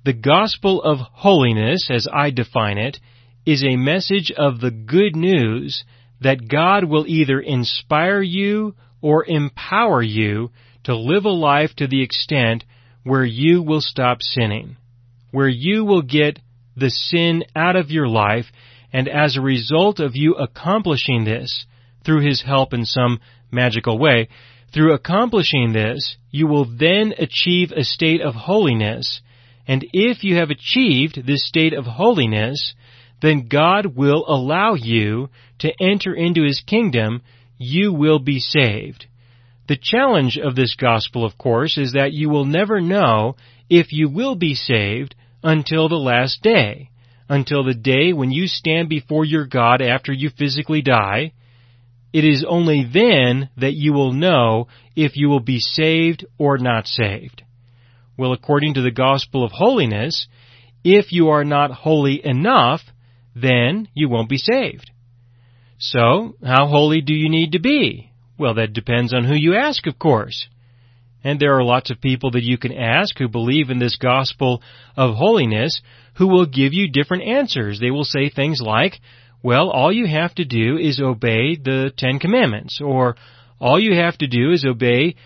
The 0.04 0.12
gospel 0.12 0.82
of 0.82 0.98
holiness, 0.98 1.88
as 1.90 2.08
I 2.12 2.30
define 2.30 2.78
it, 2.78 2.98
is 3.46 3.62
a 3.64 3.76
message 3.76 4.32
of 4.36 4.60
the 4.60 4.70
good 4.70 5.16
news 5.16 5.84
that 6.20 6.48
God 6.48 6.84
will 6.84 7.06
either 7.06 7.40
inspire 7.40 8.22
you 8.22 8.74
or 9.00 9.24
empower 9.26 10.02
you 10.02 10.50
to 10.84 10.96
live 10.96 11.24
a 11.24 11.30
life 11.30 11.70
to 11.76 11.86
the 11.86 12.02
extent 12.02 12.64
where 13.04 13.24
you 13.24 13.62
will 13.62 13.80
stop 13.80 14.22
sinning, 14.22 14.76
where 15.30 15.48
you 15.48 15.84
will 15.84 16.02
get 16.02 16.38
the 16.76 16.90
sin 16.90 17.44
out 17.54 17.76
of 17.76 17.90
your 17.90 18.08
life, 18.08 18.46
and 18.92 19.08
as 19.08 19.36
a 19.36 19.40
result 19.40 20.00
of 20.00 20.14
you 20.14 20.34
accomplishing 20.34 21.24
this 21.24 21.66
through 22.04 22.20
His 22.26 22.42
help 22.42 22.72
in 22.72 22.84
some 22.84 23.20
magical 23.50 23.98
way, 23.98 24.28
through 24.72 24.94
accomplishing 24.94 25.72
this, 25.72 26.16
you 26.30 26.46
will 26.46 26.64
then 26.64 27.12
achieve 27.18 27.72
a 27.72 27.84
state 27.84 28.20
of 28.20 28.34
holiness, 28.34 29.20
and 29.66 29.86
if 29.92 30.24
you 30.24 30.36
have 30.36 30.50
achieved 30.50 31.26
this 31.26 31.46
state 31.46 31.74
of 31.74 31.84
holiness, 31.84 32.74
then 33.20 33.48
God 33.48 33.96
will 33.96 34.24
allow 34.26 34.74
you 34.74 35.28
to 35.60 35.72
enter 35.80 36.14
into 36.14 36.42
His 36.42 36.60
kingdom, 36.66 37.22
you 37.58 37.92
will 37.92 38.18
be 38.18 38.40
saved. 38.40 39.06
The 39.68 39.78
challenge 39.80 40.38
of 40.38 40.56
this 40.56 40.74
gospel, 40.74 41.24
of 41.24 41.38
course, 41.38 41.78
is 41.78 41.92
that 41.92 42.12
you 42.12 42.28
will 42.28 42.44
never 42.44 42.80
know 42.80 43.36
if 43.70 43.92
you 43.92 44.08
will 44.08 44.34
be 44.34 44.54
saved 44.54 45.14
until 45.42 45.88
the 45.88 45.96
last 45.96 46.42
day, 46.42 46.90
until 47.28 47.64
the 47.64 47.74
day 47.74 48.12
when 48.12 48.30
you 48.30 48.46
stand 48.46 48.88
before 48.88 49.24
your 49.24 49.46
God 49.46 49.80
after 49.80 50.12
you 50.12 50.30
physically 50.30 50.82
die, 50.82 51.32
it 52.12 52.24
is 52.24 52.44
only 52.46 52.84
then 52.92 53.48
that 53.56 53.74
you 53.74 53.92
will 53.92 54.12
know 54.12 54.68
if 54.94 55.16
you 55.16 55.28
will 55.28 55.40
be 55.40 55.58
saved 55.58 56.26
or 56.38 56.58
not 56.58 56.86
saved. 56.86 57.42
Well, 58.18 58.32
according 58.32 58.74
to 58.74 58.82
the 58.82 58.90
gospel 58.90 59.44
of 59.44 59.52
holiness, 59.52 60.26
if 60.84 61.12
you 61.12 61.30
are 61.30 61.44
not 61.44 61.70
holy 61.70 62.20
enough, 62.24 62.82
then 63.34 63.88
you 63.94 64.08
won't 64.08 64.28
be 64.28 64.36
saved. 64.36 64.90
So, 65.78 66.36
how 66.44 66.66
holy 66.66 67.00
do 67.00 67.14
you 67.14 67.30
need 67.30 67.52
to 67.52 67.60
be? 67.60 68.11
Well, 68.38 68.54
that 68.54 68.72
depends 68.72 69.12
on 69.12 69.24
who 69.24 69.34
you 69.34 69.54
ask, 69.54 69.86
of 69.86 69.98
course. 69.98 70.48
And 71.24 71.38
there 71.38 71.56
are 71.56 71.62
lots 71.62 71.90
of 71.90 72.00
people 72.00 72.32
that 72.32 72.42
you 72.42 72.58
can 72.58 72.72
ask 72.72 73.16
who 73.18 73.28
believe 73.28 73.70
in 73.70 73.78
this 73.78 73.96
gospel 73.96 74.62
of 74.96 75.14
holiness 75.14 75.80
who 76.14 76.26
will 76.26 76.46
give 76.46 76.72
you 76.72 76.90
different 76.90 77.22
answers. 77.24 77.78
They 77.78 77.90
will 77.90 78.04
say 78.04 78.28
things 78.28 78.60
like, 78.60 79.00
well, 79.42 79.70
all 79.70 79.92
you 79.92 80.06
have 80.06 80.34
to 80.36 80.44
do 80.44 80.76
is 80.76 81.00
obey 81.00 81.56
the 81.56 81.92
Ten 81.96 82.18
Commandments, 82.18 82.80
or 82.80 83.16
all 83.60 83.78
you 83.78 83.94
have 83.96 84.18
to 84.18 84.26
do 84.26 84.52
is 84.52 84.64
obey 84.64 85.16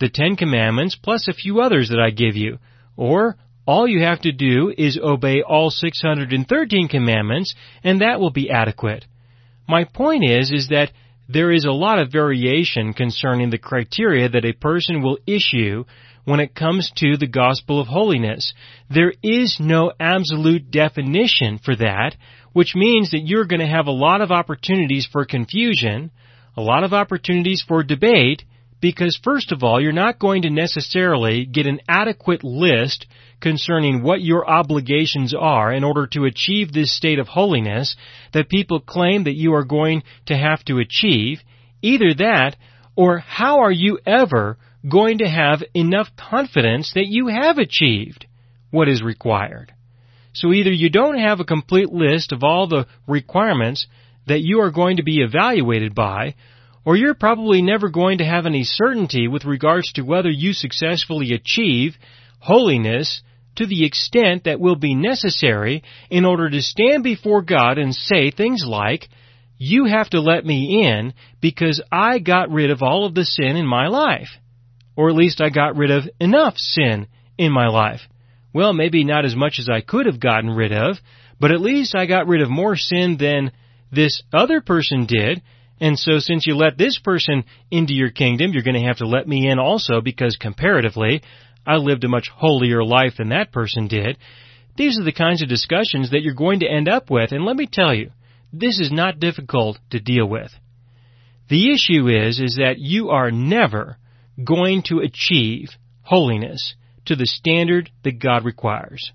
the 0.00 0.08
Ten 0.08 0.36
Commandments 0.36 0.96
plus 1.02 1.28
a 1.28 1.32
few 1.32 1.60
others 1.60 1.88
that 1.88 2.00
I 2.00 2.10
give 2.10 2.36
you, 2.36 2.58
or 2.96 3.36
all 3.66 3.88
you 3.88 4.02
have 4.02 4.20
to 4.20 4.32
do 4.32 4.72
is 4.76 4.98
obey 5.02 5.42
all 5.42 5.70
613 5.70 6.88
commandments, 6.88 7.54
and 7.82 8.00
that 8.00 8.20
will 8.20 8.30
be 8.30 8.50
adequate. 8.50 9.04
My 9.68 9.84
point 9.84 10.24
is, 10.24 10.50
is 10.52 10.68
that 10.68 10.92
there 11.28 11.50
is 11.50 11.64
a 11.64 11.72
lot 11.72 11.98
of 11.98 12.12
variation 12.12 12.92
concerning 12.92 13.50
the 13.50 13.58
criteria 13.58 14.28
that 14.28 14.44
a 14.44 14.52
person 14.52 15.02
will 15.02 15.18
issue 15.26 15.84
when 16.24 16.40
it 16.40 16.54
comes 16.54 16.90
to 16.96 17.16
the 17.16 17.26
gospel 17.26 17.80
of 17.80 17.86
holiness. 17.86 18.52
There 18.90 19.12
is 19.22 19.58
no 19.60 19.92
absolute 19.98 20.70
definition 20.70 21.58
for 21.58 21.74
that, 21.76 22.16
which 22.52 22.74
means 22.74 23.10
that 23.10 23.22
you're 23.24 23.46
going 23.46 23.60
to 23.60 23.66
have 23.66 23.86
a 23.86 23.92
lot 23.92 24.20
of 24.20 24.30
opportunities 24.30 25.08
for 25.10 25.24
confusion, 25.24 26.10
a 26.56 26.62
lot 26.62 26.84
of 26.84 26.92
opportunities 26.92 27.64
for 27.66 27.82
debate, 27.82 28.44
because 28.80 29.18
first 29.22 29.52
of 29.52 29.62
all, 29.62 29.80
you're 29.80 29.92
not 29.92 30.18
going 30.18 30.42
to 30.42 30.50
necessarily 30.50 31.46
get 31.46 31.66
an 31.66 31.80
adequate 31.88 32.44
list 32.44 33.06
concerning 33.40 34.02
what 34.02 34.22
your 34.22 34.48
obligations 34.48 35.34
are 35.34 35.72
in 35.72 35.84
order 35.84 36.06
to 36.06 36.24
achieve 36.24 36.72
this 36.72 36.94
state 36.94 37.18
of 37.18 37.28
holiness 37.28 37.96
that 38.32 38.48
people 38.48 38.80
claim 38.80 39.24
that 39.24 39.36
you 39.36 39.54
are 39.54 39.64
going 39.64 40.02
to 40.26 40.36
have 40.36 40.64
to 40.64 40.78
achieve. 40.78 41.40
Either 41.82 42.14
that, 42.14 42.56
or 42.96 43.18
how 43.18 43.60
are 43.60 43.72
you 43.72 43.98
ever 44.06 44.58
going 44.88 45.18
to 45.18 45.28
have 45.28 45.62
enough 45.74 46.08
confidence 46.16 46.92
that 46.94 47.06
you 47.06 47.28
have 47.28 47.58
achieved 47.58 48.26
what 48.70 48.88
is 48.88 49.02
required? 49.02 49.72
So 50.32 50.52
either 50.52 50.72
you 50.72 50.90
don't 50.90 51.18
have 51.18 51.40
a 51.40 51.44
complete 51.44 51.90
list 51.90 52.32
of 52.32 52.42
all 52.42 52.66
the 52.66 52.86
requirements 53.06 53.86
that 54.26 54.42
you 54.42 54.60
are 54.60 54.70
going 54.70 54.96
to 54.96 55.02
be 55.02 55.22
evaluated 55.22 55.94
by, 55.94 56.34
or 56.84 56.96
you're 56.96 57.14
probably 57.14 57.62
never 57.62 57.88
going 57.88 58.18
to 58.18 58.24
have 58.24 58.46
any 58.46 58.62
certainty 58.64 59.28
with 59.28 59.44
regards 59.44 59.92
to 59.92 60.02
whether 60.02 60.30
you 60.30 60.52
successfully 60.52 61.32
achieve 61.32 61.96
holiness 62.38 63.22
to 63.56 63.66
the 63.66 63.84
extent 63.84 64.44
that 64.44 64.60
will 64.60 64.76
be 64.76 64.94
necessary 64.94 65.82
in 66.10 66.24
order 66.24 66.48
to 66.48 66.62
stand 66.62 67.02
before 67.02 67.42
God 67.42 67.78
and 67.78 67.94
say 67.94 68.30
things 68.30 68.64
like, 68.66 69.08
you 69.58 69.86
have 69.86 70.10
to 70.10 70.20
let 70.20 70.44
me 70.44 70.84
in 70.86 71.14
because 71.40 71.82
I 71.90 72.18
got 72.18 72.50
rid 72.50 72.70
of 72.70 72.82
all 72.82 73.06
of 73.06 73.14
the 73.14 73.24
sin 73.24 73.56
in 73.56 73.66
my 73.66 73.88
life. 73.88 74.28
Or 74.96 75.08
at 75.08 75.16
least 75.16 75.40
I 75.40 75.50
got 75.50 75.76
rid 75.76 75.90
of 75.90 76.04
enough 76.20 76.56
sin 76.56 77.06
in 77.38 77.52
my 77.52 77.68
life. 77.68 78.00
Well, 78.52 78.72
maybe 78.72 79.04
not 79.04 79.24
as 79.24 79.36
much 79.36 79.58
as 79.58 79.68
I 79.68 79.80
could 79.80 80.06
have 80.06 80.20
gotten 80.20 80.50
rid 80.50 80.72
of, 80.72 80.96
but 81.38 81.52
at 81.52 81.60
least 81.60 81.94
I 81.94 82.06
got 82.06 82.26
rid 82.26 82.40
of 82.40 82.48
more 82.48 82.76
sin 82.76 83.16
than 83.18 83.52
this 83.92 84.22
other 84.32 84.60
person 84.60 85.06
did. 85.06 85.42
And 85.80 85.98
so 85.98 86.18
since 86.18 86.46
you 86.46 86.56
let 86.56 86.78
this 86.78 86.98
person 86.98 87.44
into 87.70 87.92
your 87.92 88.10
kingdom, 88.10 88.52
you're 88.52 88.62
going 88.62 88.80
to 88.80 88.88
have 88.88 88.98
to 88.98 89.06
let 89.06 89.28
me 89.28 89.48
in 89.48 89.58
also 89.58 90.00
because 90.00 90.38
comparatively, 90.40 91.22
I 91.66 91.76
lived 91.76 92.04
a 92.04 92.08
much 92.08 92.28
holier 92.32 92.84
life 92.84 93.14
than 93.18 93.30
that 93.30 93.52
person 93.52 93.88
did. 93.88 94.18
These 94.76 94.98
are 94.98 95.04
the 95.04 95.12
kinds 95.12 95.42
of 95.42 95.48
discussions 95.48 96.10
that 96.10 96.22
you're 96.22 96.34
going 96.34 96.60
to 96.60 96.70
end 96.70 96.88
up 96.88 97.10
with, 97.10 97.32
and 97.32 97.44
let 97.44 97.56
me 97.56 97.66
tell 97.70 97.94
you, 97.94 98.10
this 98.52 98.78
is 98.78 98.92
not 98.92 99.18
difficult 99.18 99.78
to 99.90 100.00
deal 100.00 100.26
with. 100.26 100.50
The 101.48 101.72
issue 101.72 102.08
is, 102.08 102.40
is 102.40 102.56
that 102.56 102.78
you 102.78 103.10
are 103.10 103.30
never 103.30 103.98
going 104.42 104.82
to 104.86 105.00
achieve 105.00 105.70
holiness 106.02 106.74
to 107.06 107.16
the 107.16 107.26
standard 107.26 107.90
that 108.04 108.20
God 108.20 108.44
requires. 108.44 109.12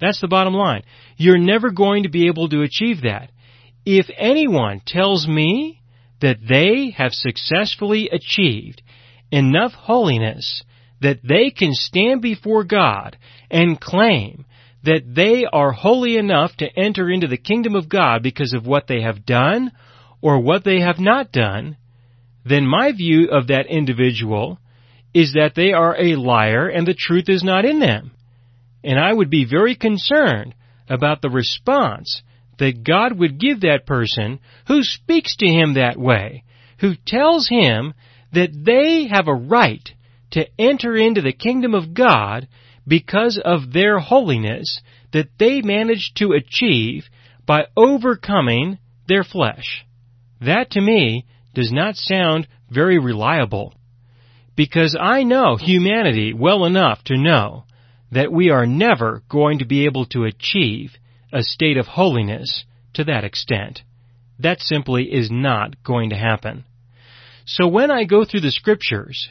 That's 0.00 0.20
the 0.20 0.28
bottom 0.28 0.54
line. 0.54 0.82
You're 1.16 1.38
never 1.38 1.70
going 1.70 2.04
to 2.04 2.08
be 2.08 2.26
able 2.26 2.48
to 2.48 2.62
achieve 2.62 3.02
that. 3.02 3.30
If 3.84 4.06
anyone 4.16 4.80
tells 4.84 5.26
me 5.26 5.82
that 6.20 6.38
they 6.48 6.90
have 6.96 7.12
successfully 7.12 8.08
achieved 8.10 8.82
enough 9.30 9.72
holiness 9.72 10.62
that 11.04 11.20
they 11.22 11.50
can 11.50 11.74
stand 11.74 12.22
before 12.22 12.64
God 12.64 13.18
and 13.50 13.78
claim 13.78 14.46
that 14.84 15.02
they 15.06 15.44
are 15.44 15.70
holy 15.70 16.16
enough 16.16 16.56
to 16.56 16.78
enter 16.78 17.10
into 17.10 17.26
the 17.26 17.36
kingdom 17.36 17.74
of 17.74 17.90
God 17.90 18.22
because 18.22 18.54
of 18.54 18.66
what 18.66 18.86
they 18.86 19.02
have 19.02 19.26
done 19.26 19.70
or 20.22 20.40
what 20.40 20.64
they 20.64 20.80
have 20.80 20.98
not 20.98 21.30
done, 21.30 21.76
then 22.46 22.66
my 22.66 22.90
view 22.92 23.28
of 23.30 23.48
that 23.48 23.66
individual 23.66 24.58
is 25.12 25.34
that 25.34 25.52
they 25.54 25.72
are 25.72 25.94
a 25.94 26.16
liar 26.16 26.68
and 26.68 26.86
the 26.86 26.94
truth 26.94 27.28
is 27.28 27.42
not 27.42 27.66
in 27.66 27.80
them. 27.80 28.12
And 28.82 28.98
I 28.98 29.12
would 29.12 29.28
be 29.28 29.44
very 29.44 29.76
concerned 29.76 30.54
about 30.88 31.20
the 31.20 31.30
response 31.30 32.22
that 32.58 32.82
God 32.82 33.18
would 33.18 33.38
give 33.38 33.60
that 33.60 33.86
person 33.86 34.40
who 34.68 34.82
speaks 34.82 35.36
to 35.36 35.46
him 35.46 35.74
that 35.74 35.98
way, 35.98 36.44
who 36.80 36.94
tells 37.06 37.46
him 37.46 37.92
that 38.32 38.50
they 38.54 39.06
have 39.14 39.28
a 39.28 39.34
right 39.34 39.86
to 40.34 40.48
enter 40.58 40.96
into 40.96 41.22
the 41.22 41.32
kingdom 41.32 41.74
of 41.74 41.94
God 41.94 42.48
because 42.86 43.40
of 43.42 43.72
their 43.72 44.00
holiness 44.00 44.80
that 45.12 45.28
they 45.38 45.62
managed 45.62 46.16
to 46.16 46.32
achieve 46.32 47.04
by 47.46 47.66
overcoming 47.76 48.78
their 49.06 49.22
flesh. 49.22 49.86
That 50.40 50.72
to 50.72 50.80
me 50.80 51.24
does 51.54 51.70
not 51.70 51.94
sound 51.94 52.48
very 52.68 52.98
reliable 52.98 53.74
because 54.56 54.96
I 55.00 55.22
know 55.22 55.56
humanity 55.56 56.32
well 56.32 56.64
enough 56.64 57.04
to 57.04 57.16
know 57.16 57.64
that 58.10 58.32
we 58.32 58.50
are 58.50 58.66
never 58.66 59.22
going 59.28 59.60
to 59.60 59.66
be 59.66 59.84
able 59.84 60.06
to 60.06 60.24
achieve 60.24 60.96
a 61.32 61.42
state 61.42 61.76
of 61.76 61.86
holiness 61.86 62.64
to 62.94 63.04
that 63.04 63.22
extent. 63.22 63.82
That 64.40 64.60
simply 64.60 65.12
is 65.12 65.30
not 65.30 65.82
going 65.84 66.10
to 66.10 66.16
happen. 66.16 66.64
So 67.44 67.68
when 67.68 67.92
I 67.92 68.02
go 68.02 68.24
through 68.24 68.40
the 68.40 68.50
scriptures 68.50 69.28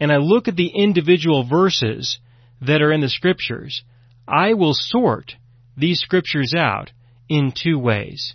and 0.00 0.10
I 0.10 0.16
look 0.16 0.48
at 0.48 0.56
the 0.56 0.68
individual 0.68 1.46
verses 1.46 2.18
that 2.62 2.82
are 2.82 2.92
in 2.92 3.00
the 3.00 3.08
scriptures, 3.08 3.84
I 4.26 4.54
will 4.54 4.74
sort 4.74 5.34
these 5.76 6.00
scriptures 6.00 6.54
out 6.56 6.90
in 7.28 7.52
two 7.52 7.78
ways. 7.78 8.34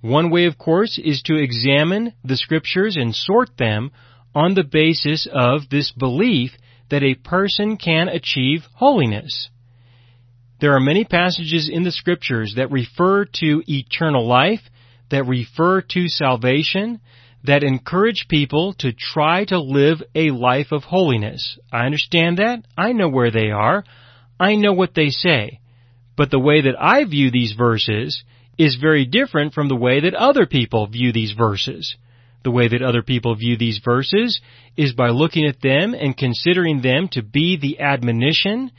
One 0.00 0.30
way, 0.30 0.46
of 0.46 0.58
course, 0.58 0.98
is 1.02 1.22
to 1.22 1.36
examine 1.36 2.14
the 2.24 2.36
scriptures 2.36 2.96
and 2.96 3.14
sort 3.14 3.56
them 3.56 3.90
on 4.34 4.54
the 4.54 4.64
basis 4.64 5.26
of 5.30 5.68
this 5.70 5.92
belief 5.92 6.52
that 6.90 7.02
a 7.02 7.14
person 7.14 7.76
can 7.76 8.08
achieve 8.08 8.64
holiness. 8.74 9.50
There 10.60 10.74
are 10.74 10.80
many 10.80 11.04
passages 11.04 11.70
in 11.72 11.84
the 11.84 11.92
scriptures 11.92 12.54
that 12.56 12.70
refer 12.70 13.24
to 13.24 13.62
eternal 13.66 14.26
life, 14.26 14.60
that 15.10 15.24
refer 15.24 15.80
to 15.80 16.08
salvation, 16.08 17.00
that 17.44 17.62
encourage 17.62 18.26
people 18.28 18.74
to 18.78 18.92
try 18.92 19.44
to 19.46 19.60
live 19.60 20.02
a 20.14 20.30
life 20.30 20.72
of 20.72 20.84
holiness. 20.84 21.58
I 21.72 21.86
understand 21.86 22.38
that. 22.38 22.64
I 22.76 22.92
know 22.92 23.08
where 23.08 23.30
they 23.30 23.50
are. 23.50 23.84
I 24.38 24.56
know 24.56 24.72
what 24.72 24.94
they 24.94 25.08
say. 25.08 25.60
But 26.16 26.30
the 26.30 26.38
way 26.38 26.62
that 26.62 26.76
I 26.78 27.04
view 27.04 27.30
these 27.30 27.54
verses 27.56 28.24
is 28.58 28.76
very 28.76 29.06
different 29.06 29.54
from 29.54 29.68
the 29.68 29.76
way 29.76 30.00
that 30.00 30.14
other 30.14 30.44
people 30.44 30.86
view 30.86 31.12
these 31.12 31.32
verses. 31.32 31.96
The 32.42 32.50
way 32.50 32.68
that 32.68 32.82
other 32.82 33.02
people 33.02 33.34
view 33.34 33.56
these 33.56 33.80
verses 33.82 34.40
is 34.76 34.92
by 34.92 35.08
looking 35.08 35.46
at 35.46 35.60
them 35.62 35.94
and 35.94 36.16
considering 36.16 36.82
them 36.82 37.08
to 37.12 37.22
be 37.22 37.58
the 37.58 37.80
admonition, 37.80 38.70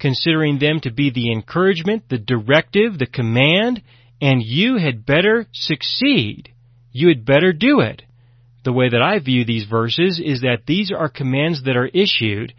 considering 0.00 0.58
them 0.58 0.80
to 0.80 0.92
be 0.92 1.10
the 1.10 1.32
encouragement, 1.32 2.08
the 2.08 2.18
directive, 2.18 2.98
the 2.98 3.06
command, 3.06 3.82
and 4.20 4.42
you 4.42 4.76
had 4.76 5.06
better 5.06 5.46
succeed. 5.52 6.52
You 6.92 7.08
had 7.08 7.24
better 7.24 7.52
do 7.52 7.80
it. 7.80 8.02
The 8.68 8.74
way 8.74 8.90
that 8.90 9.00
I 9.00 9.18
view 9.18 9.46
these 9.46 9.64
verses 9.64 10.20
is 10.22 10.42
that 10.42 10.66
these 10.66 10.92
are 10.92 11.08
commands 11.08 11.62
that 11.62 11.78
are 11.78 11.86
issued 11.86 12.52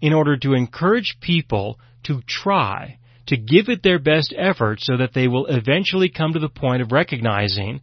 in 0.00 0.12
order 0.12 0.36
to 0.36 0.54
encourage 0.54 1.16
people 1.20 1.80
to 2.04 2.22
try, 2.24 2.98
to 3.26 3.36
give 3.36 3.68
it 3.68 3.82
their 3.82 3.98
best 3.98 4.32
effort 4.38 4.80
so 4.80 4.96
that 4.96 5.12
they 5.12 5.26
will 5.26 5.46
eventually 5.46 6.08
come 6.08 6.34
to 6.34 6.38
the 6.38 6.48
point 6.48 6.82
of 6.82 6.92
recognizing 6.92 7.80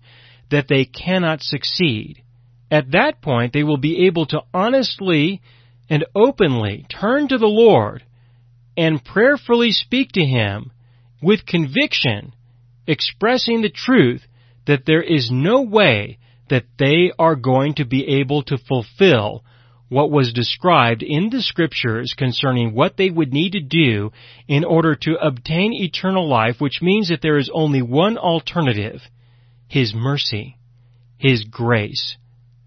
that 0.50 0.70
they 0.70 0.86
cannot 0.86 1.44
succeed. 1.44 2.24
At 2.72 2.92
that 2.92 3.22
point, 3.22 3.52
they 3.52 3.64
will 3.64 3.76
be 3.76 4.06
able 4.06 4.28
to 4.28 4.44
honestly 4.54 5.42
and 5.90 6.06
openly 6.16 6.86
turn 6.88 7.28
to 7.28 7.38
the 7.38 7.48
Lord 7.48 8.02
and 8.78 9.04
prayerfully 9.04 9.72
speak 9.72 10.14
to 10.14 10.24
Him 10.24 10.72
with 11.22 11.46
conviction, 11.46 12.34
expressing 12.88 13.62
the 13.62 13.70
truth 13.70 14.26
that 14.68 14.86
there 14.86 15.04
is 15.04 15.30
no 15.30 15.64
way 15.64 16.20
that 16.50 16.66
they 16.78 17.12
are 17.18 17.36
going 17.36 17.76
to 17.76 17.86
be 17.86 18.20
able 18.20 18.44
to 18.44 18.58
fulfill 18.58 19.44
what 19.90 20.12
was 20.12 20.34
described 20.34 21.04
in 21.04 21.30
the 21.30 21.42
scriptures 21.42 22.16
concerning 22.18 22.74
what 22.74 22.98
they 22.98 23.10
would 23.10 23.32
need 23.32 23.52
to 23.52 23.62
do 23.62 24.12
in 24.48 24.64
order 24.64 24.96
to 24.96 25.16
obtain 25.22 25.72
eternal 25.72 26.28
life, 26.28 26.60
which 26.60 26.82
means 26.82 27.10
that 27.10 27.22
there 27.22 27.38
is 27.38 27.50
only 27.54 27.82
one 27.82 28.18
alternative, 28.18 29.02
His 29.68 29.94
mercy, 29.94 30.58
His 31.18 31.44
grace. 31.44 32.18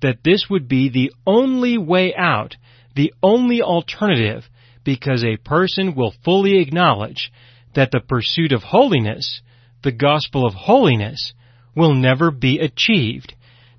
That 0.02 0.18
this 0.22 0.46
would 0.48 0.68
be 0.68 0.88
the 0.88 1.12
only 1.26 1.78
way 1.78 2.14
out, 2.14 2.56
the 2.94 3.12
only 3.22 3.60
alternative, 3.60 4.44
because 4.84 5.24
a 5.24 5.36
person 5.36 5.96
will 5.96 6.14
fully 6.24 6.60
acknowledge 6.60 7.32
that 7.74 7.90
the 7.90 8.00
pursuit 8.00 8.52
of 8.52 8.62
holiness, 8.62 9.42
the 9.82 9.92
gospel 9.92 10.46
of 10.46 10.54
holiness, 10.54 11.34
will 11.74 11.94
never 11.94 12.30
be 12.30 12.58
achieved 12.58 13.34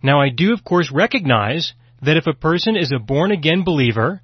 now 0.08 0.22
I 0.22 0.30
do 0.30 0.54
of 0.54 0.64
course 0.64 0.92
recognize 0.92 1.74
that 2.02 2.18
if 2.18 2.28
a 2.28 2.34
person 2.34 2.76
is 2.76 2.92
a 2.92 3.00
born 3.00 3.32
again 3.32 3.64
believer, 3.64 4.22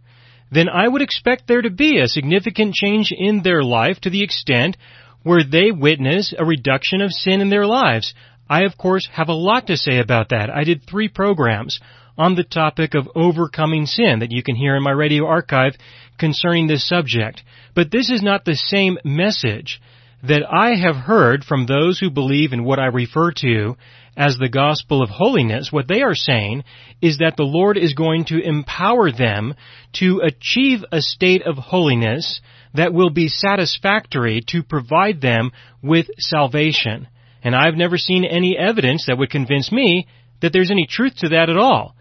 then 0.52 0.69
I 0.69 0.88
would 0.88 1.02
expect 1.02 1.48
there 1.48 1.62
to 1.62 1.69
be 1.69 2.00
a 2.00 2.08
significant 2.08 2.74
change 2.74 3.12
in 3.12 3.41
their 3.41 3.63
life 3.63 4.00
to 4.02 4.10
the 4.10 4.24
extent 4.24 4.78
where 5.24 5.43
they 5.43 5.72
witness 5.72 6.34
a 6.38 6.46
reduction 6.46 7.02
of 7.02 7.12
sin 7.12 7.41
in 7.41 7.50
their 7.50 7.65
lives. 7.65 8.13
I 8.50 8.63
of 8.63 8.78
course 8.78 9.10
have 9.13 9.30
a 9.30 9.34
lot 9.34 9.67
to 9.67 9.78
say 9.78 10.00
about 10.00 10.30
that. 10.30 10.50
I 10.50 10.63
did 10.63 10.84
three 10.84 11.08
programs 11.08 11.80
on 12.17 12.36
the 12.36 12.43
topic 12.43 12.93
of 12.93 13.10
overcoming 13.15 13.86
sin 13.86 14.19
that 14.19 14.32
you 14.32 14.43
can 14.43 14.56
hear 14.56 14.76
in 14.76 14.84
my 14.84 14.91
radio 14.91 15.26
archive 15.26 15.74
concerning 16.19 16.67
this 16.67 16.88
subject. 16.88 17.41
But 17.74 17.91
this 17.91 18.10
is 18.10 18.22
not 18.22 18.46
the 18.46 18.56
same 18.56 18.98
message 19.04 19.82
that 20.24 20.44
I 20.50 20.76
have 20.76 20.96
heard 20.96 21.44
from 21.44 21.66
those 21.66 22.00
who 22.00 22.10
believe 22.10 22.54
in 22.54 22.64
what 22.64 22.80
I 22.80 22.86
refer 22.86 23.32
to 23.38 23.76
as 24.16 24.38
the 24.38 24.50
gospel 24.50 25.02
of 25.02 25.10
holiness, 25.10 25.70
what 25.72 25.88
they 25.88 26.02
are 26.02 26.16
saying 26.16 26.64
is 27.02 27.18
that 27.18 27.36
the 27.36 27.44
Lord 27.44 27.78
is 27.78 27.94
going 27.94 28.26
to 28.26 28.42
empower 28.42 29.12
them 29.12 29.54
to 29.94 30.22
achieve 30.24 30.86
a 30.92 31.02
state 31.02 31.42
of 31.46 31.58
holiness 31.58 32.40
that 32.74 32.94
will 32.94 33.10
be 33.10 33.28
satisfactory 33.28 34.42
to 34.48 34.64
provide 34.64 35.20
them 35.20 35.52
with 35.82 36.08
salvation. 36.20 37.08
And 37.44 37.56
I've 37.56 37.76
never 37.76 37.98
seen 37.98 38.24
any 38.24 38.58
evidence 38.58 39.06
that 39.08 39.18
would 39.18 39.30
convince 39.30 39.72
me 39.72 40.08
that 40.42 40.54
there's 40.54 40.72
any 40.72 40.88
truth 40.88 41.18
to 41.18 41.30
that 41.30 41.50
at 41.50 41.58
all. 41.58 41.96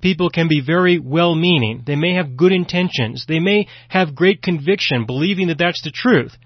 People 0.00 0.30
can 0.30 0.48
be 0.48 0.62
very 0.64 0.98
well 0.98 1.34
meaning. 1.34 1.82
They 1.86 1.96
may 1.96 2.14
have 2.14 2.36
good 2.36 2.52
intentions. 2.52 3.26
They 3.28 3.38
may 3.38 3.68
have 3.88 4.14
great 4.14 4.42
conviction 4.42 5.04
believing 5.06 5.48
that 5.48 5.58
that's 5.58 5.82
the 5.82 5.92
truth. 5.92 6.36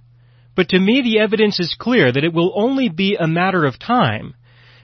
But 0.57 0.69
to 0.71 0.79
me 0.79 1.03
the 1.03 1.19
evidence 1.19 1.59
is 1.59 1.77
clear 1.79 2.13
that 2.13 2.25
it 2.25 2.33
will 2.33 2.53
only 2.55 2.89
be 2.89 3.17
a 3.17 3.27
matter 3.27 3.65
of 3.65 3.79
time 3.79 4.35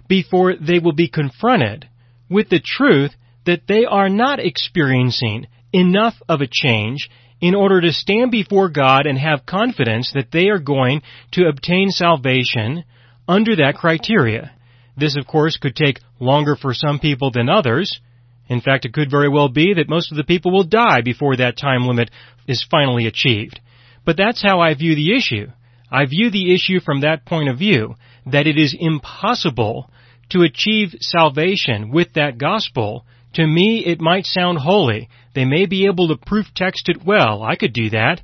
before 0.09 0.56
they 0.56 0.78
will 0.78 0.92
be 0.92 1.09
confronted 1.09 1.88
with 2.28 2.48
the 2.48 2.61
truth 2.61 3.14
that 3.46 3.62
they 3.68 3.85
are 3.85 4.09
not 4.09 4.40
experiencing 4.40 5.46
enough 5.72 6.14
of 6.28 6.40
a 6.40 6.48
change 6.50 7.09
in 7.40 7.54
order 7.54 7.80
to 7.80 7.92
stand 7.92 8.30
before 8.30 8.68
God 8.68 9.06
and 9.06 9.18
have 9.18 9.46
confidence 9.46 10.12
that 10.14 10.30
they 10.30 10.48
are 10.48 10.59
going 10.59 11.02
to 11.33 11.48
obtain 11.48 11.90
salvation 11.90 12.85
under 13.26 13.56
that 13.56 13.76
criteria. 13.76 14.52
This, 14.96 15.16
of 15.16 15.26
course, 15.26 15.56
could 15.56 15.74
take 15.74 16.00
longer 16.18 16.56
for 16.56 16.74
some 16.74 16.98
people 16.98 17.30
than 17.30 17.48
others. 17.48 18.00
In 18.48 18.61
fact, 18.61 18.85
it 18.85 18.92
could 18.92 19.11
very 19.11 19.28
well 19.28 19.48
be 19.48 19.74
that 19.74 19.88
most 19.88 20.11
of 20.11 20.16
the 20.18 20.24
people 20.24 20.52
will 20.52 20.64
die 20.64 21.00
before 21.02 21.37
that 21.37 21.56
time 21.56 21.87
limit 21.87 22.11
is 22.46 22.66
finally 22.68 23.06
achieved. 23.06 23.61
But 24.04 24.16
that's 24.16 24.42
how 24.42 24.61
I 24.61 24.74
view 24.74 24.94
the 24.94 25.16
issue. 25.16 25.46
I 25.90 26.07
view 26.07 26.31
the 26.31 26.55
issue 26.55 26.81
from 26.81 27.00
that 27.00 27.24
point 27.26 27.48
of 27.48 27.59
view, 27.59 27.96
that 28.26 28.46
it 28.46 28.59
is 28.59 28.76
impossible 28.79 29.90
to 30.31 30.42
achieve 30.42 30.94
salvation 31.00 31.90
with 31.90 32.12
that 32.14 32.38
gospel, 32.38 33.05
to 33.35 33.46
me 33.46 33.85
it 33.85 34.00
might 34.00 34.26
sound 34.26 34.59
holy. 34.59 35.09
They 35.35 35.44
may 35.44 35.66
be 35.66 35.87
able 35.87 36.09
to 36.09 36.16
proof 36.16 36.46
text 36.55 36.88
it 36.88 37.05
well. 37.05 37.42
I 37.42 37.57
could 37.57 37.72
do 37.72 37.90
that. 37.90 38.20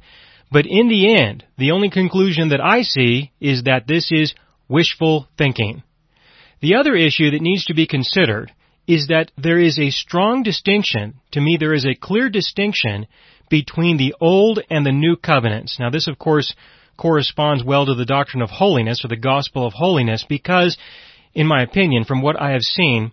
But 0.50 0.66
in 0.66 0.88
the 0.88 1.16
end, 1.16 1.44
the 1.58 1.72
only 1.72 1.90
conclusion 1.90 2.50
that 2.50 2.60
I 2.60 2.82
see 2.82 3.32
is 3.40 3.64
that 3.64 3.86
this 3.86 4.10
is 4.12 4.34
wishful 4.68 5.28
thinking. 5.36 5.82
The 6.60 6.76
other 6.76 6.94
issue 6.94 7.30
that 7.32 7.42
needs 7.42 7.66
to 7.66 7.74
be 7.74 7.86
considered 7.86 8.52
is 8.86 9.08
that 9.08 9.32
there 9.36 9.58
is 9.58 9.78
a 9.78 9.90
strong 9.90 10.42
distinction, 10.42 11.14
to 11.32 11.40
me 11.40 11.56
there 11.58 11.74
is 11.74 11.84
a 11.84 11.94
clear 11.94 12.30
distinction 12.30 13.06
between 13.50 13.96
the 13.96 14.14
Old 14.20 14.60
and 14.70 14.86
the 14.86 14.92
New 14.92 15.16
Covenants. 15.16 15.78
Now 15.78 15.90
this 15.90 16.06
of 16.06 16.18
course 16.18 16.54
corresponds 16.96 17.64
well 17.64 17.86
to 17.86 17.94
the 17.94 18.04
doctrine 18.04 18.42
of 18.42 18.50
holiness 18.50 19.04
or 19.04 19.08
the 19.08 19.16
gospel 19.16 19.66
of 19.66 19.72
holiness 19.72 20.24
because 20.28 20.76
in 21.36 21.46
my 21.46 21.62
opinion, 21.62 22.04
from 22.04 22.22
what 22.22 22.40
I 22.40 22.52
have 22.52 22.62
seen, 22.62 23.12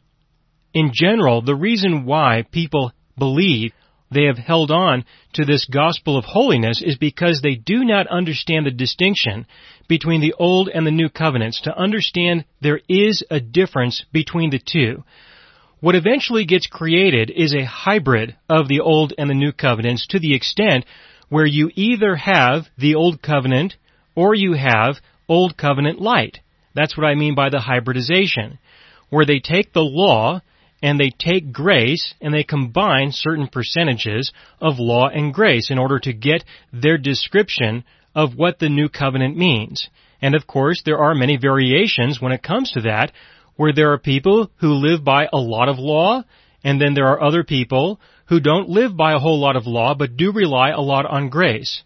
in 0.73 0.91
general, 0.93 1.41
the 1.41 1.55
reason 1.55 2.05
why 2.05 2.45
people 2.49 2.93
believe 3.17 3.73
they 4.09 4.25
have 4.25 4.37
held 4.37 4.71
on 4.71 5.03
to 5.33 5.43
this 5.43 5.65
gospel 5.65 6.17
of 6.17 6.23
holiness 6.23 6.81
is 6.81 6.95
because 6.97 7.41
they 7.41 7.55
do 7.55 7.83
not 7.83 8.07
understand 8.07 8.65
the 8.65 8.71
distinction 8.71 9.45
between 9.89 10.21
the 10.21 10.33
old 10.39 10.69
and 10.69 10.87
the 10.87 10.91
new 10.91 11.09
covenants. 11.09 11.61
To 11.61 11.77
understand 11.77 12.45
there 12.61 12.79
is 12.87 13.23
a 13.29 13.41
difference 13.41 14.05
between 14.13 14.51
the 14.51 14.61
two. 14.65 15.03
What 15.81 15.95
eventually 15.95 16.45
gets 16.45 16.65
created 16.65 17.29
is 17.29 17.53
a 17.53 17.65
hybrid 17.65 18.37
of 18.47 18.69
the 18.69 18.79
old 18.79 19.13
and 19.17 19.29
the 19.29 19.33
new 19.33 19.51
covenants 19.51 20.07
to 20.07 20.19
the 20.19 20.33
extent 20.33 20.85
where 21.33 21.47
you 21.47 21.71
either 21.73 22.15
have 22.15 22.67
the 22.77 22.93
old 22.93 23.19
covenant 23.19 23.75
or 24.15 24.35
you 24.35 24.53
have 24.53 24.97
old 25.27 25.57
covenant 25.57 25.99
light. 25.99 26.37
That's 26.75 26.95
what 26.95 27.07
I 27.07 27.15
mean 27.15 27.33
by 27.33 27.49
the 27.49 27.59
hybridization, 27.59 28.59
where 29.09 29.25
they 29.25 29.39
take 29.39 29.73
the 29.73 29.81
law 29.81 30.41
and 30.83 30.99
they 30.99 31.09
take 31.09 31.51
grace 31.51 32.13
and 32.21 32.31
they 32.31 32.43
combine 32.43 33.09
certain 33.11 33.47
percentages 33.47 34.31
of 34.61 34.77
law 34.77 35.07
and 35.07 35.33
grace 35.33 35.71
in 35.71 35.79
order 35.79 35.97
to 36.01 36.13
get 36.13 36.43
their 36.71 36.99
description 36.99 37.83
of 38.13 38.35
what 38.35 38.59
the 38.59 38.69
new 38.69 38.87
covenant 38.87 39.35
means. 39.35 39.89
And 40.21 40.35
of 40.35 40.45
course, 40.45 40.83
there 40.85 40.99
are 40.99 41.15
many 41.15 41.37
variations 41.37 42.21
when 42.21 42.31
it 42.31 42.43
comes 42.43 42.73
to 42.73 42.81
that, 42.81 43.11
where 43.55 43.73
there 43.73 43.91
are 43.91 43.97
people 43.97 44.51
who 44.57 44.73
live 44.73 45.03
by 45.03 45.27
a 45.33 45.37
lot 45.37 45.67
of 45.67 45.79
law, 45.79 46.25
and 46.63 46.79
then 46.79 46.93
there 46.93 47.07
are 47.07 47.21
other 47.21 47.43
people 47.43 47.99
who 48.27 48.39
don't 48.39 48.69
live 48.69 48.95
by 48.95 49.13
a 49.13 49.19
whole 49.19 49.39
lot 49.39 49.55
of 49.55 49.67
law, 49.67 49.93
but 49.93 50.17
do 50.17 50.31
rely 50.31 50.69
a 50.69 50.81
lot 50.81 51.05
on 51.05 51.29
grace. 51.29 51.83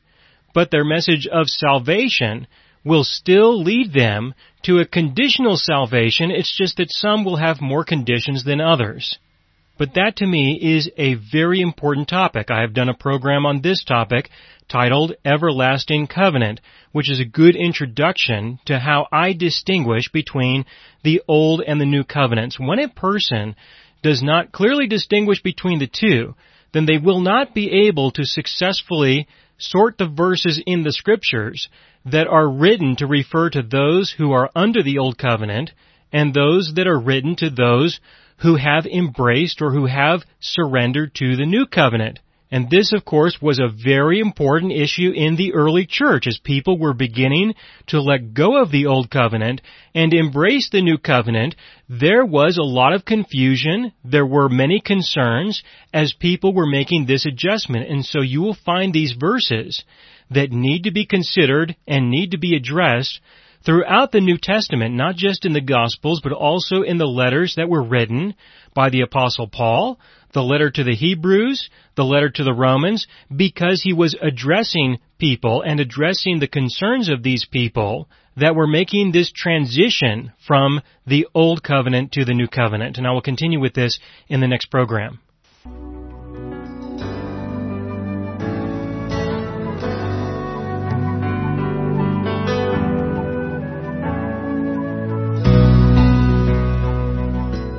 But 0.54 0.72
their 0.72 0.86
message 0.86 1.28
of 1.28 1.48
salvation 1.48 2.48
will 2.84 3.04
still 3.04 3.62
lead 3.62 3.94
them 3.94 4.34
to 4.64 4.80
a 4.80 4.86
conditional 4.86 5.58
salvation. 5.58 6.32
It's 6.32 6.56
just 6.56 6.78
that 6.78 6.92
some 6.92 7.26
will 7.26 7.38
have 7.38 7.62
more 7.62 7.84
conditions 7.84 8.44
than 8.44 8.62
others. 8.62 9.18
But 9.78 9.94
that 9.94 10.16
to 10.18 10.26
me 10.26 10.58
is 10.60 10.90
a 10.98 11.16
very 11.16 11.62
important 11.62 12.08
topic. 12.08 12.50
I 12.50 12.62
have 12.62 12.74
done 12.74 12.90
a 12.90 12.96
program 12.96 13.46
on 13.46 13.62
this 13.62 13.84
topic 13.84 14.30
titled 14.68 15.14
Everlasting 15.24 16.08
Covenant, 16.08 16.62
which 16.92 17.12
is 17.12 17.20
a 17.20 17.26
good 17.26 17.56
introduction 17.56 18.60
to 18.66 18.80
how 18.80 19.08
I 19.12 19.34
distinguish 19.34 20.12
between 20.12 20.66
the 21.04 21.22
Old 21.28 21.62
and 21.62 21.80
the 21.80 21.86
New 21.86 22.04
Covenants. 22.04 22.60
When 22.60 22.80
a 22.80 22.90
person 22.90 23.56
does 24.02 24.22
not 24.22 24.52
clearly 24.52 24.88
distinguish 24.88 25.42
between 25.42 25.80
the 25.80 25.88
two, 25.88 26.36
then 26.74 26.86
they 26.86 26.98
will 26.98 27.22
not 27.22 27.54
be 27.54 27.88
able 27.88 28.12
to 28.12 28.26
successfully 28.26 29.28
sort 29.58 29.98
the 29.98 30.08
verses 30.08 30.62
in 30.66 30.84
the 30.84 30.92
scriptures 30.92 31.68
that 32.06 32.28
are 32.28 32.50
written 32.50 32.96
to 32.96 33.08
refer 33.08 33.50
to 33.50 33.62
those 33.62 34.14
who 34.18 34.32
are 34.32 34.50
under 34.56 34.84
the 34.84 34.98
Old 34.98 35.18
Covenant 35.18 35.72
and 36.12 36.34
those 36.34 36.74
that 36.76 36.88
are 36.88 37.00
written 37.00 37.36
to 37.38 37.50
those 37.50 38.00
who 38.38 38.56
have 38.56 38.86
embraced 38.86 39.62
or 39.62 39.72
who 39.72 39.88
have 39.88 40.22
surrendered 40.40 41.14
to 41.16 41.36
the 41.36 41.46
New 41.46 41.66
Covenant. 41.66 42.20
And 42.50 42.70
this, 42.70 42.94
of 42.94 43.04
course, 43.04 43.38
was 43.42 43.60
a 43.60 43.68
very 43.68 44.20
important 44.20 44.72
issue 44.72 45.12
in 45.14 45.36
the 45.36 45.54
early 45.54 45.86
church 45.86 46.28
as 46.28 46.40
people 46.42 46.80
were 46.80 46.94
beginning 46.94 47.56
to 47.88 48.02
let 48.02 48.34
go 48.34 48.62
of 48.62 48.72
the 48.72 48.86
old 48.86 49.10
covenant 49.10 49.62
and 49.94 50.14
embrace 50.14 50.70
the 50.70 50.82
new 50.82 50.98
covenant. 50.98 51.56
There 51.90 52.26
was 52.26 52.58
a 52.58 52.64
lot 52.64 52.94
of 52.94 53.04
confusion. 53.04 53.92
There 54.06 54.26
were 54.26 54.48
many 54.48 54.80
concerns 54.80 55.62
as 55.94 56.14
people 56.14 56.54
were 56.54 56.66
making 56.66 57.06
this 57.06 57.26
adjustment. 57.26 57.90
And 57.90 58.06
so 58.06 58.22
you 58.22 58.42
will 58.42 58.58
find 58.66 58.94
these 58.94 59.14
verses 59.20 59.84
that 60.32 60.52
need 60.52 60.84
to 60.84 60.92
be 60.92 61.06
considered 61.06 61.76
and 61.86 62.10
need 62.10 62.32
to 62.32 62.38
be 62.38 62.56
addressed 62.56 63.20
throughout 63.66 64.14
the 64.14 64.22
New 64.22 64.38
Testament, 64.38 64.96
not 64.96 65.16
just 65.16 65.46
in 65.46 65.52
the 65.52 65.62
Gospels, 65.62 66.22
but 66.24 66.32
also 66.32 66.84
in 66.84 66.98
the 66.98 67.06
letters 67.06 67.56
that 67.58 67.68
were 67.68 67.84
written 67.84 68.36
by 68.74 68.90
the 68.90 69.02
Apostle 69.02 69.48
Paul, 69.48 70.00
the 70.38 70.44
letter 70.44 70.70
to 70.70 70.84
the 70.84 70.94
Hebrews, 70.94 71.68
the 71.96 72.06
letter 72.06 72.30
to 72.30 72.44
the 72.44 72.54
Romans, 72.54 73.08
because 73.36 73.82
he 73.82 73.92
was 73.92 74.16
addressing 74.22 75.00
people 75.18 75.64
and 75.64 75.80
addressing 75.80 76.38
the 76.38 76.48
concerns 76.48 77.10
of 77.10 77.24
these 77.24 77.44
people 77.44 78.08
that 78.36 78.54
were 78.54 78.68
making 78.68 79.12
this 79.12 79.32
transition 79.32 80.32
from 80.46 80.82
the 81.08 81.28
Old 81.34 81.64
Covenant 81.64 82.12
to 82.12 82.24
the 82.24 82.36
New 82.36 82.48
Covenant. 82.48 83.00
And 83.00 83.08
I 83.08 83.14
will 83.14 83.22
continue 83.24 83.60
with 83.60 83.74
this 83.74 83.98
in 84.30 84.40
the 84.40 84.48
next 84.48 84.68
program. 84.68 85.22